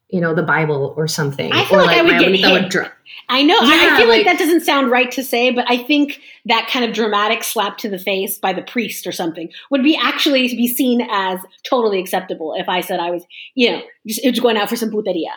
you 0.08 0.20
know, 0.20 0.34
the 0.34 0.42
Bible 0.42 0.94
or 0.96 1.08
something. 1.08 1.52
I 1.52 1.64
feel 1.64 1.80
or 1.80 1.84
like 1.84 1.98
I 1.98 2.02
would 2.02 2.18
get 2.18 2.34
hit. 2.34 2.70
dr- 2.70 2.92
I 3.28 3.42
know. 3.42 3.56
I- 3.60 3.94
I, 3.94 3.98
feel 3.98 4.08
like, 4.08 4.18
like- 4.18 4.26
that 4.26 4.38
doesn't 4.38 4.60
sound 4.62 4.90
right 4.90 5.10
to 5.12 5.22
say, 5.24 5.50
but 5.50 5.64
I 5.68 5.76
think 5.78 6.20
that 6.46 6.68
kind 6.70 6.84
of 6.84 6.92
dramatic 6.92 7.42
slap 7.44 7.78
to 7.78 7.88
the 7.88 7.98
face 7.98 8.38
by 8.38 8.52
the 8.52 8.62
priest 8.62 9.06
or 9.06 9.12
something 9.12 9.50
would 9.70 9.82
be 9.82 9.96
actually 9.96 10.48
be 10.48 10.68
seen 10.68 11.06
as 11.10 11.38
totally 11.64 11.98
acceptable 11.98 12.54
if 12.56 12.68
I 12.68 12.80
said 12.80 13.00
I 13.00 13.10
was, 13.10 13.24
you 13.54 13.70
know, 13.70 13.82
just, 14.06 14.22
just 14.22 14.42
going 14.42 14.56
out 14.56 14.68
for 14.68 14.76
some 14.76 14.90
puteria 14.90 15.30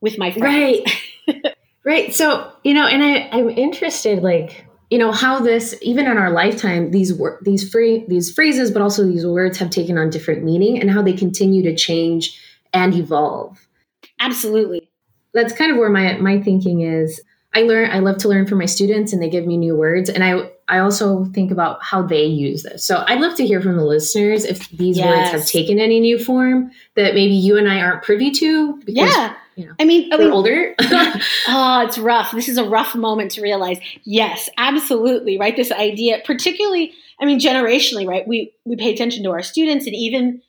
with 0.00 0.18
my 0.18 0.30
friends. 0.30 0.82
Right. 1.26 1.54
right. 1.84 2.14
So, 2.14 2.50
you 2.64 2.74
know, 2.74 2.86
and 2.86 3.02
I, 3.02 3.28
I'm 3.32 3.50
interested, 3.50 4.22
like, 4.22 4.64
you 4.90 4.98
know, 4.98 5.12
how 5.12 5.38
this, 5.40 5.74
even 5.82 6.06
in 6.06 6.16
our 6.16 6.30
lifetime, 6.30 6.90
these 6.90 7.12
wor- 7.12 7.38
these 7.42 7.68
free 7.70 8.04
these 8.08 8.32
phrases, 8.32 8.70
but 8.70 8.80
also 8.82 9.04
these 9.04 9.26
words 9.26 9.58
have 9.58 9.70
taken 9.70 9.98
on 9.98 10.10
different 10.10 10.42
meaning 10.44 10.80
and 10.80 10.90
how 10.90 11.02
they 11.02 11.12
continue 11.12 11.62
to 11.62 11.74
change 11.76 12.40
and 12.72 12.94
evolve. 12.94 13.66
Absolutely. 14.20 14.88
that's 15.34 15.52
kind 15.52 15.70
of 15.70 15.76
where 15.78 15.90
my 15.90 16.14
my 16.18 16.40
thinking 16.40 16.80
is 16.80 17.20
i 17.54 17.60
learn 17.62 17.90
i 17.90 17.98
love 17.98 18.16
to 18.18 18.28
learn 18.28 18.46
from 18.46 18.58
my 18.58 18.66
students 18.66 19.12
and 19.12 19.22
they 19.22 19.28
give 19.28 19.46
me 19.46 19.56
new 19.56 19.76
words 19.76 20.08
and 20.10 20.24
i 20.24 20.50
i 20.68 20.78
also 20.78 21.24
think 21.26 21.50
about 21.52 21.82
how 21.82 22.02
they 22.02 22.24
use 22.24 22.62
this 22.62 22.84
so 22.84 23.04
i'd 23.08 23.20
love 23.20 23.36
to 23.36 23.46
hear 23.46 23.60
from 23.60 23.76
the 23.76 23.84
listeners 23.84 24.44
if 24.44 24.68
these 24.70 24.98
words 25.00 25.30
have 25.30 25.46
taken 25.46 25.78
any 25.78 26.00
new 26.00 26.18
form 26.18 26.70
that 26.96 27.14
maybe 27.14 27.34
you 27.34 27.56
and 27.56 27.68
i 27.70 27.78
aren't 27.80 28.02
privy 28.02 28.30
to 28.30 28.76
because 28.84 29.14
Yeah. 29.14 29.34
You 29.58 29.66
know, 29.66 29.74
I 29.80 29.84
mean, 29.84 30.12
I 30.12 30.18
mean, 30.18 30.30
older 30.30 30.76
oh, 30.80 31.84
it's 31.84 31.98
rough. 31.98 32.30
This 32.30 32.48
is 32.48 32.58
a 32.58 32.64
rough 32.64 32.94
moment 32.94 33.32
to 33.32 33.42
realize. 33.42 33.80
Yes, 34.04 34.48
absolutely, 34.56 35.36
right? 35.36 35.56
This 35.56 35.72
idea, 35.72 36.20
particularly, 36.24 36.94
I 37.20 37.24
mean, 37.24 37.40
generationally, 37.40 38.06
right? 38.06 38.26
We 38.26 38.52
we 38.64 38.76
pay 38.76 38.94
attention 38.94 39.24
to 39.24 39.30
our 39.30 39.42
students 39.42 39.86
and 39.86 39.96
even 39.96 40.42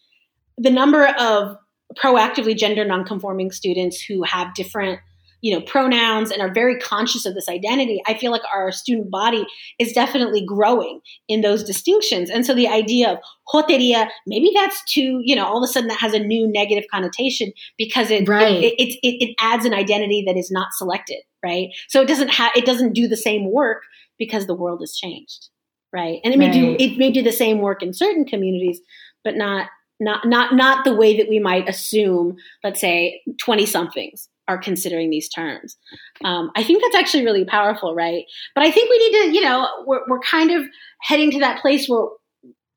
the 0.60 0.70
number 0.70 1.08
of 1.08 1.58
proactively 1.98 2.56
gender 2.56 2.86
nonconforming 2.86 3.50
students 3.50 4.00
who 4.00 4.22
have 4.22 4.54
different 4.54 5.00
you 5.42 5.54
know 5.54 5.62
pronouns 5.62 6.32
and 6.32 6.42
are 6.42 6.54
very 6.54 6.78
conscious 6.80 7.26
of 7.26 7.34
this 7.34 7.50
identity 7.50 8.02
i 8.08 8.14
feel 8.14 8.32
like 8.32 8.42
our 8.54 8.72
student 8.72 9.10
body 9.10 9.46
is 9.80 9.94
definitely 9.94 10.44
growing 10.46 11.00
in 11.28 11.42
those 11.42 11.64
distinctions. 11.64 12.30
And 12.30 12.46
so 12.46 12.54
the 12.54 12.68
idea 12.68 13.12
of 13.12 13.20
joteria 13.54 14.10
maybe 14.28 14.52
that's 14.54 14.84
too 14.86 15.22
you 15.24 15.36
know 15.36 15.46
all 15.46 15.64
of 15.64 15.68
a 15.68 15.72
sudden 15.72 15.88
that 15.90 16.00
has 16.00 16.14
a 16.14 16.20
new 16.20 16.48
negative 16.52 16.86
connotation 16.92 17.52
because 17.78 18.12
it 18.12 18.28
Right. 18.28 18.64
it, 18.64 18.74
it, 18.78 19.00
it, 19.02 19.30
it 19.30 19.36
adds 19.40 19.66
an 19.66 19.74
identity 19.74 20.24
that 20.28 20.38
is 20.38 20.52
not 20.52 20.74
selected 20.74 21.22
right? 21.44 21.70
So 21.88 22.02
it 22.02 22.08
doesn't 22.08 22.30
have 22.30 22.52
it 22.56 22.66
doesn't 22.66 22.94
do 22.94 23.08
the 23.08 23.18
same 23.18 23.52
work 23.52 23.84
because 24.18 24.46
the 24.46 24.56
world 24.56 24.82
has 24.82 24.94
changed 24.96 25.50
right? 25.92 26.20
And 26.24 26.34
it 26.34 26.38
may 26.38 26.52
do 26.52 26.76
it 26.78 26.98
may 26.98 27.12
do 27.12 27.24
the 27.24 27.32
same 27.32 27.60
work 27.60 27.82
in 27.82 27.94
certain 27.94 28.26
communities 28.26 28.80
but 29.24 29.36
not 29.36 29.68
not 30.00 30.28
not 30.28 30.54
not 30.54 30.86
the 30.86 30.96
way 30.96 31.18
that 31.18 31.30
we 31.30 31.40
might 31.40 31.68
assume 31.68 32.38
let's 32.64 32.80
say 32.80 33.22
20 33.40 33.66
somethings 33.66 34.30
are 34.50 34.58
considering 34.58 35.10
these 35.10 35.30
terms. 35.30 35.78
Um, 36.26 36.52
i 36.56 36.64
think 36.64 36.82
that's 36.82 36.96
actually 36.96 37.24
really 37.24 37.46
powerful 37.46 37.96
right? 37.96 38.26
But 38.56 38.66
i 38.66 38.72
think 38.72 38.90
we 38.90 38.98
need 38.98 39.12
to 39.20 39.36
you 39.36 39.42
know 39.42 39.68
we're, 39.86 40.02
we're 40.10 40.20
kind 40.20 40.52
of 40.52 40.66
heading 41.02 41.32
to 41.32 41.40
that 41.40 41.62
place 41.62 41.88
where 41.88 42.08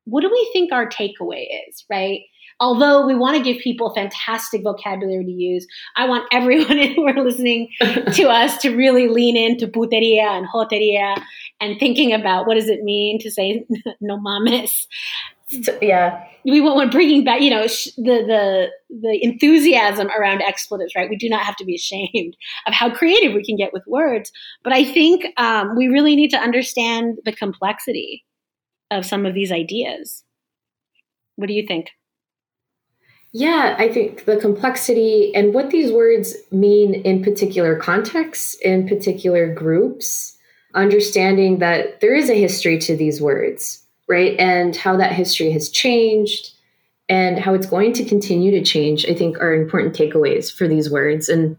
what 0.04 0.20
do 0.20 0.30
we 0.30 0.50
think 0.52 0.72
our 0.72 0.86
takeaway 0.88 1.46
is 1.68 1.84
right? 1.90 2.20
Although 2.60 3.06
we 3.06 3.16
want 3.16 3.36
to 3.36 3.42
give 3.42 3.60
people 3.60 3.92
fantastic 3.92 4.62
vocabulary 4.62 5.24
to 5.24 5.30
use 5.30 5.66
i 5.96 6.04
want 6.06 6.28
everyone 6.32 6.78
who 6.94 7.08
are 7.08 7.24
listening 7.24 7.68
to 7.80 8.24
us 8.28 8.58
to 8.58 8.76
really 8.76 9.08
lean 9.08 9.36
into 9.36 9.66
puteria 9.66 10.28
and 10.36 10.46
joteria 10.54 11.20
and 11.60 11.80
thinking 11.80 12.12
about 12.12 12.46
what 12.46 12.54
does 12.54 12.68
it 12.68 12.82
mean 12.82 13.18
to 13.18 13.30
say 13.30 13.64
no 14.00 14.18
mames 14.18 14.86
yeah. 15.80 16.24
We 16.44 16.60
want 16.60 16.90
bringing 16.90 17.24
back 17.24 17.40
you 17.40 17.50
know 17.50 17.66
sh- 17.66 17.88
the 17.96 18.24
the 18.26 18.70
the 18.90 19.18
enthusiasm 19.22 20.08
around 20.08 20.42
expletives 20.42 20.94
right? 20.96 21.08
We 21.08 21.16
do 21.16 21.28
not 21.28 21.42
have 21.42 21.56
to 21.56 21.64
be 21.64 21.74
ashamed 21.74 22.36
of 22.66 22.74
how 22.74 22.90
creative 22.90 23.32
we 23.32 23.44
can 23.44 23.56
get 23.56 23.72
with 23.72 23.84
words. 23.86 24.32
But 24.64 24.72
i 24.72 24.84
think 24.84 25.26
um, 25.36 25.76
we 25.76 25.88
really 25.88 26.16
need 26.16 26.30
to 26.30 26.38
understand 26.38 27.18
the 27.24 27.32
complexity 27.32 28.24
of 28.90 29.06
some 29.06 29.26
of 29.26 29.34
these 29.34 29.52
ideas. 29.52 30.24
What 31.36 31.48
do 31.48 31.54
you 31.54 31.66
think? 31.66 31.88
Yeah, 33.32 33.76
I 33.78 33.88
think 33.88 34.26
the 34.26 34.36
complexity 34.36 35.34
and 35.34 35.54
what 35.54 35.70
these 35.70 35.90
words 35.90 36.36
mean 36.50 36.94
in 36.94 37.22
particular 37.22 37.76
contexts, 37.76 38.54
in 38.60 38.86
particular 38.86 39.52
groups, 39.52 40.36
understanding 40.74 41.58
that 41.58 42.00
there 42.00 42.14
is 42.14 42.28
a 42.28 42.38
history 42.38 42.78
to 42.80 42.94
these 42.94 43.22
words, 43.22 43.86
right? 44.12 44.38
And 44.38 44.76
how 44.76 44.96
that 44.98 45.12
history 45.12 45.50
has 45.52 45.70
changed 45.70 46.52
and 47.08 47.38
how 47.38 47.54
it's 47.54 47.66
going 47.66 47.94
to 47.94 48.04
continue 48.04 48.50
to 48.52 48.62
change, 48.62 49.06
I 49.06 49.14
think 49.14 49.38
are 49.38 49.54
important 49.54 49.96
takeaways 49.96 50.54
for 50.54 50.68
these 50.68 50.90
words. 50.90 51.28
And 51.30 51.56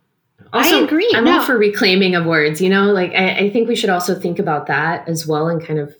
also, 0.53 0.81
I 0.81 0.83
agree. 0.83 1.11
I'm 1.15 1.25
No. 1.25 1.39
all 1.39 1.45
for 1.45 1.57
reclaiming 1.57 2.13
of 2.15 2.25
words, 2.25 2.61
you 2.61 2.69
know, 2.69 2.91
like 2.93 3.11
I, 3.13 3.37
I 3.37 3.49
think 3.49 3.67
we 3.67 3.75
should 3.75 3.89
also 3.89 4.13
think 4.13 4.37
about 4.37 4.67
that 4.67 5.09
as 5.09 5.25
well 5.27 5.49
and 5.49 5.65
kind 5.65 5.79
of 5.79 5.95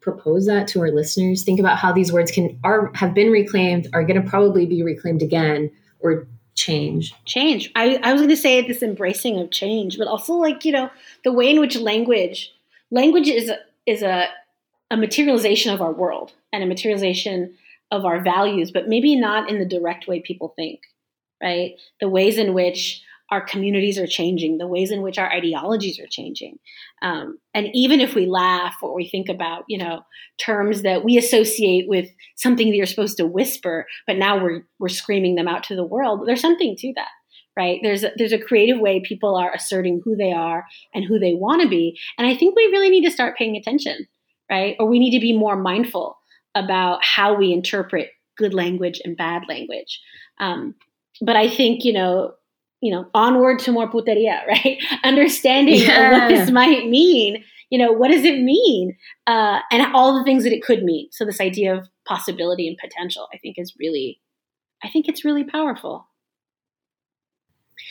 propose 0.00 0.46
that 0.46 0.68
to 0.68 0.80
our 0.80 0.90
listeners 0.90 1.42
think 1.42 1.60
about 1.60 1.76
how 1.76 1.92
these 1.92 2.12
words 2.12 2.30
can 2.30 2.58
are 2.64 2.90
have 2.94 3.12
been 3.12 3.30
reclaimed 3.30 3.88
are 3.92 4.04
going 4.04 4.20
to 4.20 4.26
probably 4.26 4.64
be 4.64 4.82
reclaimed 4.82 5.22
again 5.22 5.70
or 6.00 6.26
change 6.54 7.12
change 7.26 7.70
i, 7.76 8.00
I 8.02 8.12
was 8.12 8.22
going 8.22 8.30
to 8.30 8.36
say 8.36 8.66
this 8.66 8.82
embracing 8.82 9.38
of 9.38 9.50
change 9.50 9.98
but 9.98 10.06
also 10.06 10.34
like 10.34 10.64
you 10.64 10.72
know 10.72 10.88
the 11.24 11.32
way 11.32 11.50
in 11.50 11.60
which 11.60 11.76
language 11.76 12.52
language 12.90 13.28
is 13.28 13.50
is 13.86 14.02
a, 14.02 14.28
a 14.90 14.96
materialization 14.96 15.72
of 15.72 15.80
our 15.80 15.92
world 15.92 16.32
and 16.52 16.62
a 16.62 16.66
materialization 16.66 17.54
of 17.90 18.04
our 18.04 18.20
values 18.20 18.70
but 18.70 18.88
maybe 18.88 19.16
not 19.16 19.50
in 19.50 19.58
the 19.58 19.64
direct 19.64 20.06
way 20.06 20.20
people 20.20 20.52
think 20.56 20.80
right? 21.42 21.72
The 22.00 22.08
ways 22.08 22.38
in 22.38 22.54
which 22.54 23.02
our 23.30 23.44
communities 23.44 23.98
are 23.98 24.06
changing 24.06 24.56
the 24.56 24.66
ways 24.66 24.90
in 24.90 25.02
which 25.02 25.18
our 25.18 25.30
ideologies 25.30 26.00
are 26.00 26.06
changing. 26.06 26.58
Um, 27.02 27.38
and 27.52 27.68
even 27.74 28.00
if 28.00 28.14
we 28.14 28.24
laugh 28.24 28.76
or 28.82 28.94
we 28.94 29.06
think 29.06 29.28
about 29.28 29.64
you 29.68 29.78
know 29.78 30.02
terms 30.38 30.82
that 30.82 31.04
we 31.04 31.18
associate 31.18 31.88
with 31.88 32.08
something 32.36 32.70
that 32.70 32.76
you're 32.76 32.86
supposed 32.86 33.18
to 33.18 33.26
whisper 33.26 33.86
but 34.06 34.16
now 34.16 34.42
we're 34.42 34.62
we're 34.78 34.88
screaming 34.88 35.34
them 35.34 35.48
out 35.48 35.62
to 35.64 35.76
the 35.76 35.84
world 35.84 36.26
there's 36.26 36.40
something 36.40 36.74
to 36.78 36.92
that 36.96 37.08
right? 37.56 37.80
There's 37.82 38.04
a, 38.04 38.12
there's 38.16 38.32
a 38.32 38.38
creative 38.38 38.78
way 38.78 39.00
people 39.00 39.34
are 39.34 39.52
asserting 39.52 40.00
who 40.04 40.14
they 40.14 40.30
are 40.30 40.64
and 40.94 41.04
who 41.04 41.18
they 41.18 41.34
want 41.34 41.60
to 41.60 41.68
be. 41.68 41.98
And 42.16 42.26
i 42.26 42.34
think 42.34 42.56
we 42.56 42.66
really 42.66 42.88
need 42.88 43.04
to 43.04 43.10
start 43.10 43.36
paying 43.36 43.56
attention 43.56 44.06
right 44.50 44.76
or 44.78 44.86
we 44.86 44.98
need 44.98 45.12
to 45.12 45.20
be 45.20 45.36
more 45.36 45.56
mindful 45.56 46.18
about 46.54 47.04
how 47.04 47.34
we 47.34 47.52
interpret 47.52 48.10
good 48.36 48.54
language 48.54 49.00
and 49.04 49.16
bad 49.16 49.42
language 49.48 50.00
um, 50.40 50.74
but 51.20 51.36
I 51.36 51.48
think 51.48 51.84
you 51.84 51.92
know, 51.92 52.32
you 52.80 52.92
know, 52.92 53.06
onward 53.14 53.58
to 53.60 53.72
more 53.72 53.90
puteria, 53.90 54.46
right? 54.48 54.82
Understanding 55.04 55.80
yeah. 55.80 56.12
what 56.12 56.28
this 56.28 56.50
might 56.50 56.88
mean. 56.88 57.44
You 57.70 57.78
know, 57.78 57.92
what 57.92 58.10
does 58.10 58.24
it 58.24 58.40
mean, 58.40 58.96
uh, 59.26 59.60
and 59.70 59.94
all 59.94 60.16
the 60.16 60.24
things 60.24 60.44
that 60.44 60.54
it 60.54 60.62
could 60.62 60.82
mean. 60.82 61.08
So 61.12 61.26
this 61.26 61.40
idea 61.40 61.74
of 61.74 61.86
possibility 62.06 62.66
and 62.66 62.78
potential, 62.78 63.28
I 63.34 63.36
think, 63.36 63.56
is 63.58 63.74
really, 63.78 64.22
I 64.82 64.88
think 64.88 65.06
it's 65.06 65.22
really 65.22 65.44
powerful. 65.44 66.07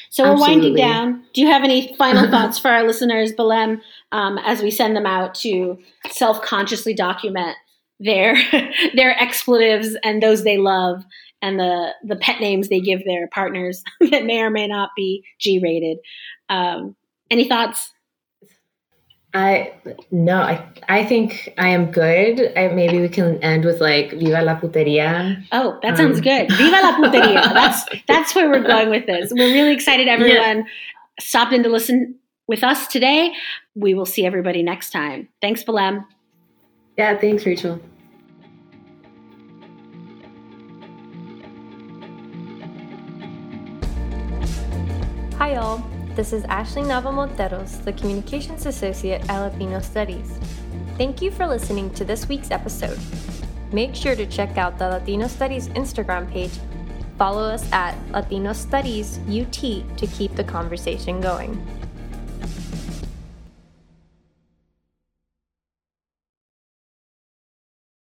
So 0.10 0.24
Absolutely. 0.24 0.32
we're 0.32 0.40
winding 0.40 0.76
down. 0.76 1.24
Do 1.34 1.42
you 1.42 1.48
have 1.48 1.64
any 1.64 1.96
final 1.96 2.28
thoughts 2.32 2.60
for 2.60 2.70
our 2.70 2.84
listeners, 2.84 3.34
Belém, 3.34 3.82
um, 4.12 4.38
as 4.40 4.62
we 4.62 4.72
send 4.72 4.96
them 4.96 5.06
out 5.06 5.36
to 5.36 5.78
self-consciously 6.10 6.94
document 6.94 7.56
their 8.00 8.36
their 8.96 9.20
expletives 9.20 9.96
and 10.04 10.22
those 10.22 10.44
they 10.44 10.58
love 10.58 11.04
and 11.42 11.60
the 11.60 11.94
the 12.04 12.16
pet 12.16 12.40
names 12.40 12.70
they 12.70 12.80
give 12.80 13.04
their 13.06 13.28
partners 13.28 13.84
that 14.12 14.26
may 14.26 14.42
or 14.42 14.50
may 14.50 14.68
not 14.68 14.92
be 14.96 15.24
G-rated? 15.40 15.98
Um, 16.50 16.96
any 17.30 17.48
thoughts? 17.48 17.94
I 19.34 19.74
no, 20.10 20.38
I 20.42 20.66
I 20.88 21.06
think 21.06 21.54
I 21.58 21.70
am 21.70 21.92
good. 21.92 22.54
I, 22.58 22.70
maybe 22.70 23.00
we 23.02 23.10
can 23.10 23.42
end 23.44 23.66
with 23.66 23.82
like 23.82 24.12
"Viva 24.12 24.42
la 24.42 24.60
puteria." 24.60 25.44
Oh, 25.52 25.78
that 25.84 25.98
sounds 25.98 26.18
um. 26.18 26.24
good. 26.24 26.52
Viva 26.52 26.80
la 26.82 26.98
puteria. 26.98 27.42
that's 27.54 27.86
that's 28.08 28.34
where 28.34 28.50
we're 28.50 28.64
going 28.64 28.90
with 28.90 29.06
this. 29.06 29.32
We're 29.32 29.54
really 29.54 29.74
excited. 29.74 30.08
Everyone 30.08 30.60
yeah. 30.60 30.64
stopped 31.20 31.54
in 31.54 31.62
to 31.64 31.70
listen 31.70 32.16
with 32.48 32.64
us 32.64 32.88
today. 32.88 33.34
We 33.76 33.94
will 33.94 34.06
see 34.06 34.26
everybody 34.26 34.64
next 34.64 34.92
time. 34.92 35.28
Thanks, 35.42 35.64
Belém. 35.64 36.06
Yeah, 36.98 37.18
thanks, 37.18 37.46
Rachel. 37.46 37.80
Hi, 45.38 45.56
all. 45.56 45.97
This 46.18 46.34
is 46.34 46.46
Ashley 46.46 46.82
Nava 46.82 47.14
Monteros, 47.14 47.84
the 47.86 47.94
Communications 47.94 48.66
Associate 48.66 49.22
at 49.30 49.40
Latino 49.40 49.80
Studies. 49.80 50.40
Thank 50.98 51.22
you 51.22 51.30
for 51.30 51.46
listening 51.46 51.92
to 51.92 52.04
this 52.04 52.28
week's 52.28 52.50
episode. 52.50 52.98
Make 53.72 53.94
sure 53.94 54.16
to 54.16 54.26
check 54.26 54.58
out 54.58 54.80
the 54.80 54.90
Latino 54.90 55.28
Studies 55.28 55.68
Instagram 55.70 56.28
page. 56.32 56.58
Follow 57.20 57.44
us 57.44 57.72
at 57.72 57.96
Latino 58.10 58.54
Studies 58.54 59.20
UT 59.30 59.52
to 59.96 60.08
keep 60.08 60.36
the 60.36 60.44
conversation 60.44 61.22
going. 61.22 61.54